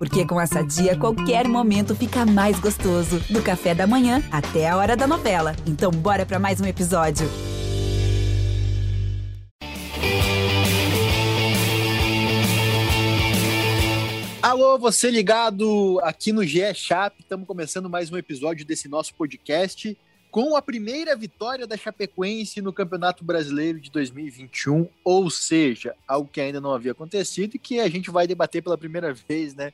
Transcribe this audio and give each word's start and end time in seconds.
Porque 0.00 0.24
com 0.26 0.40
essa 0.40 0.62
dia, 0.62 0.96
qualquer 0.96 1.46
momento 1.46 1.94
fica 1.94 2.24
mais 2.24 2.58
gostoso. 2.58 3.20
Do 3.28 3.42
café 3.42 3.74
da 3.74 3.86
manhã 3.86 4.22
até 4.32 4.66
a 4.66 4.74
hora 4.74 4.96
da 4.96 5.06
novela. 5.06 5.54
Então, 5.66 5.90
bora 5.90 6.24
para 6.24 6.38
mais 6.38 6.58
um 6.58 6.64
episódio. 6.64 7.28
Alô, 14.40 14.78
você 14.78 15.10
ligado 15.10 16.00
aqui 16.02 16.32
no 16.32 16.46
GE 16.46 16.72
Chap. 16.74 17.14
Estamos 17.20 17.46
começando 17.46 17.90
mais 17.90 18.10
um 18.10 18.16
episódio 18.16 18.64
desse 18.64 18.88
nosso 18.88 19.12
podcast 19.14 19.94
com 20.30 20.56
a 20.56 20.62
primeira 20.62 21.16
vitória 21.16 21.66
da 21.66 21.76
Chapecoense 21.76 22.62
no 22.62 22.72
Campeonato 22.72 23.24
Brasileiro 23.24 23.80
de 23.80 23.90
2021, 23.90 24.88
ou 25.04 25.28
seja, 25.28 25.94
algo 26.06 26.28
que 26.32 26.40
ainda 26.40 26.60
não 26.60 26.72
havia 26.72 26.92
acontecido 26.92 27.54
e 27.54 27.58
que 27.58 27.80
a 27.80 27.88
gente 27.88 28.10
vai 28.10 28.26
debater 28.26 28.62
pela 28.62 28.78
primeira 28.78 29.12
vez, 29.12 29.54
né, 29.54 29.72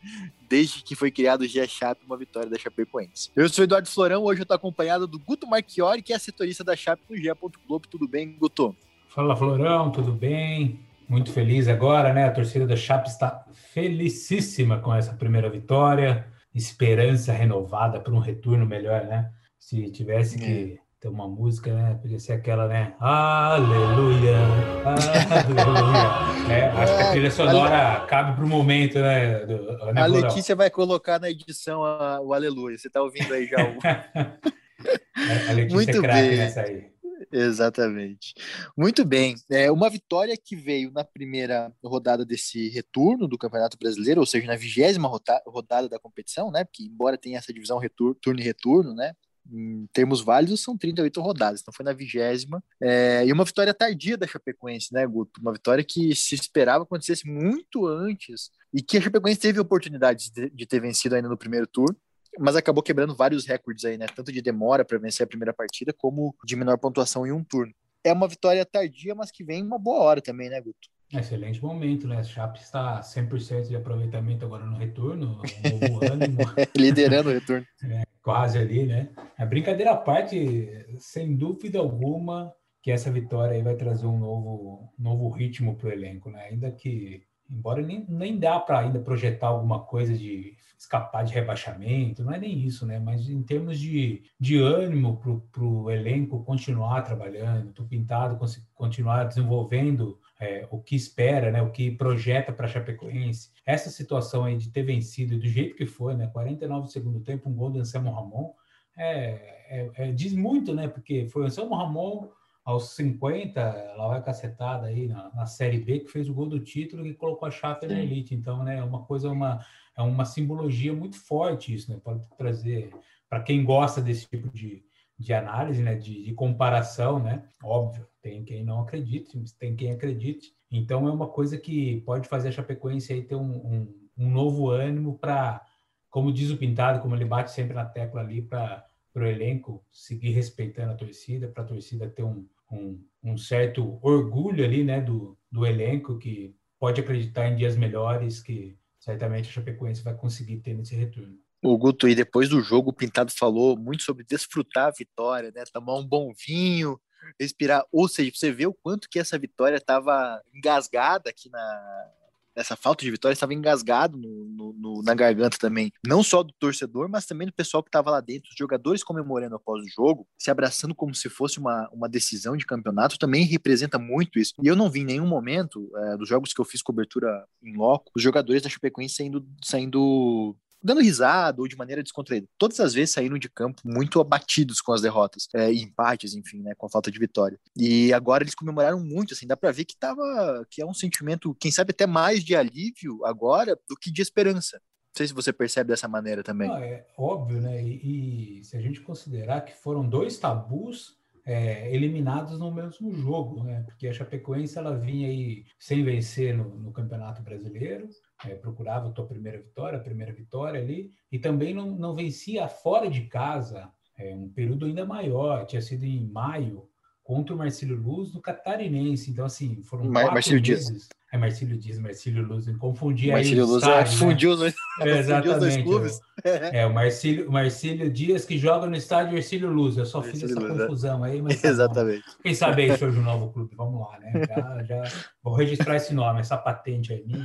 desde 0.48 0.82
que 0.82 0.94
foi 0.94 1.10
criado 1.10 1.42
o 1.42 1.46
GE 1.46 1.66
Chape, 1.68 2.06
uma 2.06 2.16
vitória 2.16 2.48
da 2.48 2.58
Chapecoense. 2.58 3.30
Eu 3.36 3.48
sou 3.48 3.64
Eduardo 3.64 3.88
Florão, 3.88 4.22
hoje 4.22 4.40
eu 4.40 4.44
estou 4.44 4.54
acompanhado 4.54 5.06
do 5.06 5.18
Guto 5.18 5.46
Marchiori, 5.46 6.02
que 6.02 6.12
é 6.12 6.18
setorista 6.18 6.64
da 6.64 6.74
Chape 6.74 7.02
no 7.08 7.16
GE. 7.16 7.26
Globo. 7.66 7.86
Tudo 7.88 8.08
bem, 8.08 8.36
Guto? 8.38 8.74
Fala, 9.08 9.36
Florão, 9.36 9.90
tudo 9.90 10.12
bem? 10.12 10.80
Muito 11.08 11.30
feliz 11.30 11.68
agora, 11.68 12.12
né? 12.12 12.24
A 12.24 12.32
torcida 12.32 12.66
da 12.66 12.76
Chape 12.76 13.08
está 13.08 13.44
felicíssima 13.52 14.78
com 14.78 14.94
essa 14.94 15.12
primeira 15.12 15.48
vitória, 15.48 16.26
esperança 16.54 17.32
renovada 17.32 18.00
para 18.00 18.12
um 18.12 18.18
retorno 18.18 18.66
melhor, 18.66 19.04
né? 19.04 19.30
Se 19.58 19.90
tivesse 19.90 20.38
que 20.38 20.74
é. 20.74 20.78
ter 21.00 21.08
uma 21.08 21.28
música, 21.28 21.74
né? 21.74 21.98
Podia 22.00 22.18
ser 22.18 22.34
aquela, 22.34 22.68
né? 22.68 22.94
Aleluia, 23.00 24.36
aleluia. 24.84 26.36
É, 26.48 26.68
acho 26.68 26.96
que 26.96 27.02
a 27.02 27.10
trilha 27.10 27.30
sonora 27.30 28.06
cabe 28.06 28.36
para 28.36 28.44
o 28.44 28.48
momento, 28.48 29.00
né? 29.00 29.44
Do, 29.46 29.92
né 29.92 30.00
a 30.00 30.06
Letícia 30.06 30.54
vai 30.54 30.70
colocar 30.70 31.18
na 31.18 31.28
edição 31.28 31.82
a, 31.82 32.20
o 32.20 32.32
aleluia. 32.32 32.78
Você 32.78 32.86
está 32.86 33.02
ouvindo 33.02 33.34
aí 33.34 33.46
já 33.46 33.56
o... 33.64 33.78
a 35.50 35.52
Letícia 35.52 35.74
Muito 35.74 36.04
é 36.04 36.22
bem. 36.22 36.36
nessa 36.36 36.60
aí. 36.60 36.96
Exatamente. 37.32 38.34
Muito 38.76 39.04
bem. 39.04 39.34
É 39.50 39.70
uma 39.70 39.90
vitória 39.90 40.36
que 40.36 40.54
veio 40.54 40.90
na 40.92 41.04
primeira 41.04 41.72
rodada 41.82 42.24
desse 42.24 42.68
retorno 42.68 43.26
do 43.26 43.38
Campeonato 43.38 43.78
Brasileiro, 43.78 44.20
ou 44.20 44.26
seja, 44.26 44.46
na 44.46 44.56
vigésima 44.56 45.10
rodada 45.46 45.88
da 45.88 45.98
competição, 45.98 46.50
né? 46.50 46.64
Porque 46.64 46.84
embora 46.84 47.18
tenha 47.18 47.38
essa 47.38 47.52
divisão 47.52 47.78
retorno, 47.78 48.14
turno 48.14 48.40
e 48.40 48.44
retorno, 48.44 48.94
né? 48.94 49.12
Em 49.52 49.86
termos 49.92 50.20
válidos, 50.20 50.62
são 50.62 50.76
38 50.76 51.20
rodadas, 51.20 51.60
então 51.60 51.72
foi 51.72 51.84
na 51.84 51.92
vigésima. 51.92 52.62
É, 52.80 53.24
e 53.26 53.32
uma 53.32 53.44
vitória 53.44 53.72
tardia 53.72 54.16
da 54.16 54.26
Chapecoense, 54.26 54.92
né, 54.92 55.06
Guto? 55.06 55.40
Uma 55.40 55.52
vitória 55.52 55.84
que 55.84 56.14
se 56.14 56.34
esperava 56.34 56.84
acontecesse 56.84 57.26
muito 57.26 57.86
antes 57.86 58.50
e 58.72 58.82
que 58.82 58.98
a 58.98 59.00
Chapecoense 59.00 59.40
teve 59.40 59.60
oportunidade 59.60 60.30
de, 60.30 60.50
de 60.50 60.66
ter 60.66 60.80
vencido 60.80 61.14
ainda 61.14 61.28
no 61.28 61.36
primeiro 61.36 61.66
turno, 61.66 61.96
mas 62.38 62.56
acabou 62.56 62.82
quebrando 62.82 63.14
vários 63.14 63.46
recordes 63.46 63.84
aí, 63.84 63.96
né? 63.96 64.06
Tanto 64.06 64.30
de 64.30 64.42
demora 64.42 64.84
para 64.84 64.98
vencer 64.98 65.24
a 65.24 65.28
primeira 65.28 65.52
partida, 65.52 65.92
como 65.92 66.34
de 66.44 66.56
menor 66.56 66.78
pontuação 66.78 67.26
em 67.26 67.32
um 67.32 67.42
turno. 67.42 67.72
É 68.04 68.12
uma 68.12 68.28
vitória 68.28 68.64
tardia, 68.64 69.14
mas 69.14 69.30
que 69.30 69.42
vem 69.42 69.62
uma 69.62 69.78
boa 69.78 70.00
hora 70.00 70.20
também, 70.20 70.48
né, 70.48 70.60
Guto? 70.60 70.88
Excelente 71.12 71.62
momento, 71.62 72.08
né? 72.08 72.18
A 72.18 72.22
Chape 72.24 72.60
está 72.60 73.00
100% 73.00 73.68
de 73.68 73.76
aproveitamento 73.76 74.44
agora 74.44 74.64
no 74.66 74.76
retorno, 74.76 75.40
um 75.40 75.40
novo 75.88 76.12
ânimo. 76.12 76.38
Liderando 76.76 77.30
o 77.30 77.32
retorno. 77.32 77.64
É, 77.84 78.02
quase 78.26 78.58
ali, 78.58 78.84
né? 78.84 79.08
A 79.38 79.46
brincadeira 79.46 79.92
à 79.92 79.96
parte, 79.96 80.84
sem 80.98 81.36
dúvida 81.36 81.78
alguma, 81.78 82.52
que 82.82 82.90
essa 82.90 83.08
vitória 83.08 83.54
aí 83.54 83.62
vai 83.62 83.76
trazer 83.76 84.04
um 84.04 84.18
novo, 84.18 84.92
novo 84.98 85.28
ritmo 85.28 85.76
para 85.76 85.90
o 85.90 85.92
elenco, 85.92 86.28
né? 86.28 86.48
Ainda 86.50 86.72
que, 86.72 87.22
embora 87.48 87.80
nem, 87.80 88.04
nem 88.08 88.36
dá 88.36 88.58
para 88.58 88.80
ainda 88.80 88.98
projetar 88.98 89.46
alguma 89.46 89.84
coisa 89.84 90.12
de 90.12 90.56
escapar 90.76 91.24
de 91.24 91.34
rebaixamento, 91.34 92.24
não 92.24 92.32
é 92.32 92.38
nem 92.40 92.58
isso, 92.58 92.84
né? 92.84 92.98
Mas 92.98 93.28
em 93.28 93.44
termos 93.44 93.78
de, 93.78 94.24
de 94.40 94.58
ânimo 94.58 95.20
para 95.52 95.62
o 95.62 95.88
elenco 95.88 96.42
continuar 96.42 97.02
trabalhando, 97.02 97.72
o 97.78 97.86
Pintado 97.86 98.36
continuar 98.74 99.22
desenvolvendo 99.22 100.18
é, 100.38 100.66
o 100.70 100.78
que 100.78 100.94
espera, 100.94 101.50
né, 101.50 101.62
o 101.62 101.70
que 101.70 101.90
projeta 101.90 102.52
para 102.52 102.66
a 102.66 102.68
Chapecoense. 102.68 103.50
Essa 103.64 103.90
situação 103.90 104.44
aí 104.44 104.56
de 104.56 104.70
ter 104.70 104.82
vencido 104.82 105.38
do 105.38 105.48
jeito 105.48 105.76
que 105.76 105.86
foi, 105.86 106.14
né, 106.14 106.26
49 106.26 106.90
segundo 106.90 107.20
tempo, 107.20 107.48
um 107.48 107.54
gol 107.54 107.70
do 107.70 107.78
Anselmo 107.78 108.12
Ramon, 108.12 108.52
é, 108.96 109.56
é, 109.68 109.90
é, 109.94 110.12
diz 110.12 110.32
muito, 110.32 110.74
né, 110.74 110.88
porque 110.88 111.26
foi 111.26 111.42
o 111.42 111.46
Anselmo 111.46 111.74
Ramon 111.74 112.28
aos 112.64 112.96
50, 112.96 113.60
ela 113.60 114.08
vai 114.08 114.22
cacetada 114.22 114.86
aí 114.86 115.06
na, 115.06 115.30
na, 115.32 115.46
Série 115.46 115.78
B, 115.78 116.00
que 116.00 116.10
fez 116.10 116.28
o 116.28 116.34
gol 116.34 116.46
do 116.46 116.58
título 116.58 117.06
e 117.06 117.14
colocou 117.14 117.46
a 117.46 117.50
Chape 117.50 117.86
na 117.86 117.94
elite. 117.94 118.34
Então, 118.34 118.64
né, 118.64 118.78
é 118.78 118.82
uma 118.82 119.04
coisa, 119.04 119.30
uma, 119.30 119.64
é 119.96 120.02
uma 120.02 120.24
simbologia 120.24 120.92
muito 120.92 121.16
forte 121.16 121.74
isso, 121.74 121.90
né, 121.90 121.98
pode 122.02 122.28
trazer, 122.36 122.90
para 123.28 123.40
quem 123.40 123.64
gosta 123.64 124.02
desse 124.02 124.26
tipo 124.26 124.48
de, 124.48 124.84
de 125.18 125.32
análise, 125.32 125.82
né, 125.82 125.94
de, 125.94 126.22
de, 126.22 126.34
comparação, 126.34 127.18
né? 127.18 127.48
Óbvio, 127.62 128.06
tem 128.20 128.44
quem 128.44 128.64
não 128.64 128.80
acredite, 128.80 129.42
tem 129.58 129.74
quem 129.74 129.90
acredite. 129.90 130.54
Então 130.70 131.08
é 131.08 131.12
uma 131.12 131.28
coisa 131.28 131.56
que 131.56 132.00
pode 132.02 132.28
fazer 132.28 132.48
a 132.48 132.52
Chapecoense 132.52 133.12
aí 133.12 133.22
ter 133.22 133.34
um, 133.34 133.56
um, 133.56 134.08
um 134.18 134.30
novo 134.30 134.70
ânimo 134.70 135.18
para, 135.18 135.64
como 136.10 136.32
diz 136.32 136.50
o 136.50 136.56
Pintado, 136.58 137.00
como 137.00 137.14
ele 137.14 137.24
bate 137.24 137.50
sempre 137.50 137.74
na 137.74 137.84
tecla 137.84 138.20
ali, 138.20 138.42
para 138.42 138.84
o 139.14 139.20
elenco 139.20 139.82
seguir 139.90 140.30
respeitando 140.30 140.92
a 140.92 140.96
torcida, 140.96 141.48
para 141.48 141.62
a 141.62 141.66
torcida 141.66 142.08
ter 142.08 142.22
um, 142.22 142.46
um, 142.70 143.02
um, 143.22 143.38
certo 143.38 143.98
orgulho 144.02 144.64
ali, 144.64 144.84
né, 144.84 145.00
do, 145.00 145.38
do 145.50 145.64
elenco 145.64 146.18
que 146.18 146.54
pode 146.78 147.00
acreditar 147.00 147.48
em 147.48 147.56
dias 147.56 147.76
melhores 147.76 148.42
que 148.42 148.76
certamente 148.98 149.48
a 149.48 149.52
Chapecoense 149.52 150.02
vai 150.02 150.14
conseguir 150.14 150.58
ter 150.58 150.74
nesse 150.74 150.94
retorno. 150.94 151.38
O 151.66 151.76
Guto, 151.76 152.08
e 152.08 152.14
depois 152.14 152.48
do 152.48 152.60
jogo, 152.60 152.90
o 152.90 152.92
Pintado 152.92 153.32
falou 153.32 153.76
muito 153.76 154.04
sobre 154.04 154.24
desfrutar 154.24 154.86
a 154.86 154.92
vitória, 154.96 155.50
né? 155.52 155.64
Tomar 155.72 155.96
um 155.96 156.06
bom 156.06 156.32
vinho, 156.46 156.98
respirar. 157.40 157.84
Ou 157.90 158.08
seja, 158.08 158.30
você 158.32 158.52
vê 158.52 158.66
o 158.66 158.74
quanto 158.74 159.08
que 159.10 159.18
essa 159.18 159.36
vitória 159.36 159.76
estava 159.76 160.40
engasgada 160.54 161.30
aqui 161.30 161.50
na. 161.50 162.12
Essa 162.54 162.74
falta 162.74 163.04
de 163.04 163.10
vitória 163.10 163.34
estava 163.34 163.52
engasgado 163.52 164.16
no, 164.16 164.46
no, 164.46 164.72
no, 164.72 165.02
na 165.02 165.14
garganta 165.14 165.58
também, 165.58 165.92
não 166.02 166.22
só 166.22 166.42
do 166.42 166.54
torcedor, 166.58 167.06
mas 167.06 167.26
também 167.26 167.46
do 167.46 167.52
pessoal 167.52 167.82
que 167.82 167.90
estava 167.90 168.10
lá 168.10 168.18
dentro, 168.18 168.48
os 168.48 168.56
jogadores 168.56 169.04
comemorando 169.04 169.56
após 169.56 169.82
o 169.84 169.88
jogo, 169.88 170.26
se 170.38 170.50
abraçando 170.50 170.94
como 170.94 171.14
se 171.14 171.28
fosse 171.28 171.58
uma, 171.58 171.86
uma 171.92 172.08
decisão 172.08 172.56
de 172.56 172.64
campeonato, 172.64 173.18
também 173.18 173.44
representa 173.44 173.98
muito 173.98 174.38
isso. 174.38 174.54
E 174.62 174.66
eu 174.66 174.74
não 174.74 174.88
vi 174.88 175.00
em 175.00 175.04
nenhum 175.04 175.26
momento, 175.26 175.90
é, 175.94 176.16
dos 176.16 176.26
jogos 176.26 176.54
que 176.54 176.60
eu 176.60 176.64
fiz 176.64 176.80
cobertura 176.80 177.46
em 177.62 177.76
loco, 177.76 178.10
os 178.16 178.22
jogadores 178.22 178.62
da 178.62 178.70
Chapecoense 178.70 179.16
saindo, 179.16 179.46
saindo 179.62 180.56
dando 180.82 181.00
risada 181.00 181.60
ou 181.60 181.68
de 181.68 181.76
maneira 181.76 182.02
descontraída. 182.02 182.46
Todas 182.58 182.80
as 182.80 182.94
vezes 182.94 183.14
saíram 183.14 183.38
de 183.38 183.48
campo 183.48 183.82
muito 183.84 184.20
abatidos 184.20 184.80
com 184.80 184.92
as 184.92 185.00
derrotas, 185.00 185.48
é, 185.54 185.72
empates, 185.72 186.34
enfim, 186.34 186.62
né, 186.62 186.74
com 186.76 186.86
a 186.86 186.90
falta 186.90 187.10
de 187.10 187.18
vitória. 187.18 187.58
E 187.76 188.12
agora 188.12 188.42
eles 188.42 188.54
comemoraram 188.54 189.00
muito, 189.00 189.34
assim, 189.34 189.46
dá 189.46 189.56
para 189.56 189.72
ver 189.72 189.84
que 189.84 189.96
tava, 189.96 190.66
que 190.70 190.80
é 190.80 190.86
um 190.86 190.94
sentimento, 190.94 191.56
quem 191.60 191.70
sabe 191.70 191.90
até 191.90 192.06
mais 192.06 192.44
de 192.44 192.54
alívio 192.54 193.24
agora 193.24 193.78
do 193.88 193.96
que 193.96 194.10
de 194.10 194.22
esperança. 194.22 194.76
Não 194.76 195.18
sei 195.18 195.28
se 195.28 195.34
você 195.34 195.52
percebe 195.52 195.88
dessa 195.88 196.06
maneira 196.06 196.42
também. 196.42 196.70
Ah, 196.70 196.80
é 196.80 197.06
óbvio, 197.16 197.60
né? 197.60 197.82
E, 197.82 198.58
e, 198.60 198.64
se 198.64 198.76
a 198.76 198.80
gente 198.80 199.00
considerar 199.00 199.62
que 199.62 199.72
foram 199.74 200.06
dois 200.06 200.36
tabus 200.36 201.16
é, 201.46 201.94
eliminados 201.94 202.58
no 202.58 202.70
mesmo 202.74 203.12
jogo, 203.12 203.64
né? 203.64 203.82
Porque 203.84 204.08
a 204.08 204.12
Chapecoense 204.12 204.76
ela 204.76 204.98
vinha 204.98 205.28
aí 205.28 205.64
sem 205.78 206.04
vencer 206.04 206.54
no, 206.54 206.76
no 206.76 206.92
Campeonato 206.92 207.40
Brasileiro, 207.40 208.08
é, 208.44 208.54
procurava 208.54 209.08
a 209.08 209.12
tua 209.12 209.26
primeira 209.26 209.58
vitória, 209.58 209.98
a 209.98 210.02
primeira 210.02 210.32
vitória 210.32 210.80
ali, 210.80 211.10
e 211.30 211.38
também 211.38 211.72
não, 211.72 211.90
não 211.90 212.14
vencia 212.14 212.68
fora 212.68 213.08
de 213.08 213.26
casa 213.26 213.90
é, 214.18 214.34
um 214.34 214.48
período 214.48 214.86
ainda 214.86 215.04
maior, 215.04 215.66
tinha 215.66 215.82
sido 215.82 216.04
em 216.04 216.26
maio, 216.26 216.88
contra 217.26 217.52
o 217.52 217.58
Marcílio 217.58 217.96
Luz 218.00 218.32
no 218.32 218.40
Catarinense. 218.40 219.32
Então, 219.32 219.44
assim, 219.44 219.82
foram 219.82 220.04
Mar 220.04 220.22
quatro 220.22 220.34
Marcílio. 220.34 220.60
Dias. 220.60 221.08
É 221.32 221.36
Marcílio 221.36 221.76
Dias, 221.76 221.98
Marcílio 221.98 222.46
Luz, 222.46 222.68
me 222.68 222.78
confundi 222.78 223.32
Marcílio 223.32 223.64
aí. 223.64 223.70
Luz 223.70 223.82
estádio, 223.82 224.12
é, 224.14 224.16
fundiu, 224.16 224.56
né? 224.56 224.72
É, 225.00 225.18
exatamente. 225.18 225.82
clubes. 225.82 226.20
É, 226.44 226.86
o 226.86 226.94
Marcílio, 226.94 227.50
Marcílio 227.50 228.08
Dias 228.08 228.44
que 228.44 228.56
joga 228.56 228.86
no 228.86 228.94
estádio 228.94 229.36
Ercílio 229.36 229.68
Luz. 229.68 229.96
Eu 229.96 230.06
só 230.06 230.22
fiz 230.22 230.44
essa 230.44 230.60
Luz, 230.60 230.78
é. 230.78 230.82
confusão 230.84 231.24
aí, 231.24 231.42
mas. 231.42 231.60
Tá 231.60 231.68
exatamente. 231.68 232.24
Bom. 232.24 232.42
Quem 232.44 232.54
sabe 232.54 232.82
aí 232.82 232.96
surge 232.96 233.18
um 233.18 233.22
novo 233.24 233.52
clube. 233.52 233.74
Vamos 233.74 234.00
lá, 234.00 234.20
né? 234.20 234.42
Já, 234.46 234.84
já 234.84 235.02
vou 235.42 235.54
registrar 235.54 235.96
esse 235.96 236.14
nome, 236.14 236.40
essa 236.40 236.56
patente 236.56 237.12
aí 237.12 237.24
minha. 237.26 237.44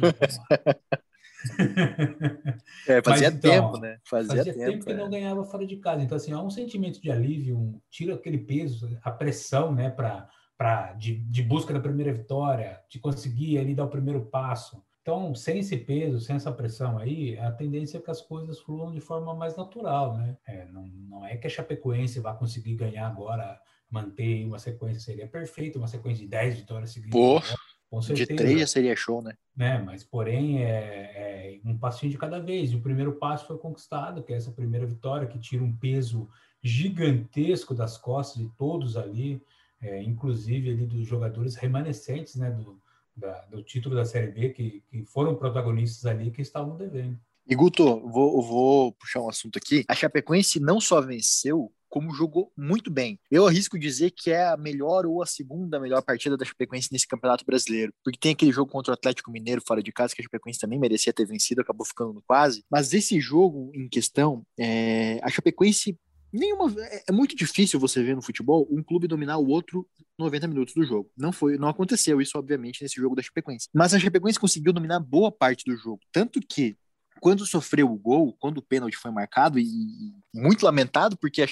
É, 2.88 3.02
fazia 3.02 3.30
Mas, 3.30 3.38
então, 3.38 3.52
tempo, 3.52 3.78
né? 3.80 4.00
Fazia, 4.04 4.38
fazia 4.38 4.54
tempo, 4.54 4.72
tempo 4.72 4.86
que 4.86 4.92
é. 4.92 4.96
não 4.96 5.10
ganhava 5.10 5.44
fora 5.44 5.66
de 5.66 5.78
casa. 5.78 6.02
Então, 6.02 6.16
assim, 6.16 6.32
há 6.32 6.42
um 6.42 6.50
sentimento 6.50 7.02
de 7.02 7.12
alívio, 7.12 7.58
um, 7.58 7.80
tira 7.90 8.16
aquele 8.16 8.40
peso, 8.40 8.98
a 9.04 9.12
pressão, 9.12 9.74
né, 9.74 9.90
para 9.90 10.94
de, 10.94 11.18
de 11.18 11.44
busca 11.44 11.74
da 11.74 11.80
primeira 11.80 12.12
vitória, 12.12 12.82
de 12.90 13.00
conseguir 13.00 13.58
ali 13.58 13.76
dar 13.76 13.86
o 13.86 13.90
primeiro 13.90 14.26
passo. 14.26 14.84
Então, 15.02 15.34
sem 15.34 15.60
esse 15.60 15.78
peso, 15.78 16.20
sem 16.20 16.36
essa 16.36 16.52
pressão 16.52 16.98
aí, 16.98 17.38
a 17.40 17.52
tendência 17.52 17.98
é 17.98 18.02
que 18.02 18.12
as 18.12 18.22
coisas 18.22 18.60
fluam 18.60 18.92
de 18.92 19.02
forma 19.02 19.34
mais 19.34 19.56
natural, 19.56 20.18
né? 20.18 20.38
É, 20.48 20.66
não, 20.66 20.86
não 20.86 21.26
é 21.26 21.36
que 21.38 21.48
a 21.48 21.50
Chapecoense 21.50 22.20
vai 22.20 22.38
conseguir 22.38 22.76
ganhar 22.76 23.08
agora, 23.08 23.60
manter 23.90 24.46
uma 24.46 24.60
sequência, 24.60 25.00
seria 25.00 25.28
perfeito, 25.28 25.80
uma 25.80 25.88
sequência 25.88 26.24
de 26.24 26.30
10 26.30 26.56
vitórias 26.56 26.92
seguidas. 26.92 27.20
Porra. 27.20 27.56
Com 27.92 28.02
certeza. 28.02 28.30
De 28.30 28.38
três 28.38 28.60
já 28.62 28.68
seria 28.68 28.96
show, 28.96 29.22
né? 29.22 29.34
né? 29.54 29.84
Mas, 29.86 30.02
porém, 30.02 30.64
é, 30.64 31.12
é, 31.14 31.31
um 31.64 31.78
passinho 31.78 32.12
de 32.12 32.18
cada 32.18 32.40
vez. 32.40 32.72
E 32.72 32.76
o 32.76 32.82
primeiro 32.82 33.14
passo 33.14 33.48
foi 33.48 33.58
conquistado, 33.58 34.24
que 34.24 34.34
é 34.34 34.38
essa 34.38 34.52
primeira 34.52 34.86
vitória, 34.86 35.28
que 35.28 35.40
tira 35.40 35.64
um 35.64 35.76
peso 35.76 36.30
gigantesco 36.64 37.74
das 37.74 37.98
costas 37.98 38.42
de 38.42 38.50
todos 38.58 38.98
ali, 38.98 39.42
é, 39.82 40.02
inclusive 40.04 40.70
ali 40.70 40.86
dos 40.86 41.08
jogadores 41.08 41.56
remanescentes 41.56 42.36
né, 42.36 42.52
do, 42.52 42.80
da, 43.16 43.42
do 43.46 43.64
título 43.64 43.96
da 43.96 44.06
Série 44.06 44.32
B, 44.32 44.50
que, 44.50 44.84
que 44.90 45.04
foram 45.06 45.36
protagonistas 45.36 46.06
ali, 46.06 46.32
que 46.32 46.42
estavam 46.42 46.78
devendo. 46.78 47.20
E 47.48 47.56
Guto, 47.56 47.84
vou, 48.08 48.42
vou 48.42 48.92
puxar 48.94 49.22
um 49.22 49.30
assunto 49.30 49.58
aqui. 49.58 49.84
A 49.88 49.96
Chapecoense 49.96 50.60
não 50.60 50.80
só 50.80 51.02
venceu, 51.02 51.72
como 51.92 52.14
jogou 52.16 52.52
muito 52.58 52.90
bem. 52.90 53.20
Eu 53.30 53.46
arrisco 53.46 53.78
dizer 53.78 54.12
que 54.12 54.32
é 54.32 54.48
a 54.48 54.58
melhor 54.58 55.06
ou 55.06 55.22
a 55.22 55.26
segunda 55.26 55.80
melhor 55.80 56.02
partida 56.02 56.38
da 56.38 56.46
Chapecoense 56.46 56.90
nesse 56.92 57.06
Campeonato 57.06 57.46
Brasileiro, 57.46 57.94
porque 58.04 58.18
tem 58.18 58.32
aquele 58.32 58.52
jogo 58.52 58.72
contra 58.72 58.92
o 58.92 58.94
Atlético 58.94 59.30
Mineiro 59.30 59.62
fora 59.68 59.84
de 59.84 59.92
casa 59.92 60.16
que 60.16 60.22
a 60.22 60.24
Chapecoense 60.24 60.60
também 60.60 60.80
merecia 60.80 61.12
ter 61.12 61.26
vencido, 61.26 61.62
acabou 61.62 61.86
ficando 61.86 62.14
no 62.14 62.22
quase. 62.22 62.64
Mas 62.72 62.94
esse 62.94 63.20
jogo 63.20 63.72
em 63.76 63.90
questão, 63.90 64.44
é... 64.58 65.20
a 65.22 65.30
Chapecoense 65.30 66.00
nenhuma 66.32 66.74
é, 66.80 67.04
é 67.10 67.12
muito 67.12 67.36
difícil 67.36 67.80
você 67.80 68.02
ver 68.02 68.16
no 68.16 68.22
futebol 68.22 68.66
um 68.72 68.82
clube 68.82 69.08
dominar 69.08 69.38
o 69.38 69.48
outro 69.48 69.86
90 70.18 70.48
minutos 70.48 70.74
do 70.74 70.84
jogo. 70.84 71.10
Não 71.18 71.32
foi, 71.32 71.58
não 71.58 71.68
aconteceu 71.68 72.22
isso 72.22 72.38
obviamente 72.38 72.82
nesse 72.82 72.96
jogo 72.96 73.16
da 73.16 73.22
Chapecoense. 73.22 73.68
Mas 73.74 73.94
a 73.94 74.00
Chapecoense 74.00 74.40
conseguiu 74.40 74.72
dominar 74.72 75.00
boa 75.00 75.32
parte 75.32 75.66
do 75.66 75.76
jogo, 75.76 76.00
tanto 76.12 76.40
que 76.40 76.78
quando 77.22 77.46
sofreu 77.46 77.90
o 77.90 77.98
gol, 77.98 78.36
quando 78.40 78.58
o 78.58 78.62
pênalti 78.64 78.98
foi 78.98 79.12
marcado, 79.12 79.60
e, 79.60 80.16
muito 80.34 80.66
lamentado, 80.66 81.16
porque 81.16 81.44
a, 81.44 81.46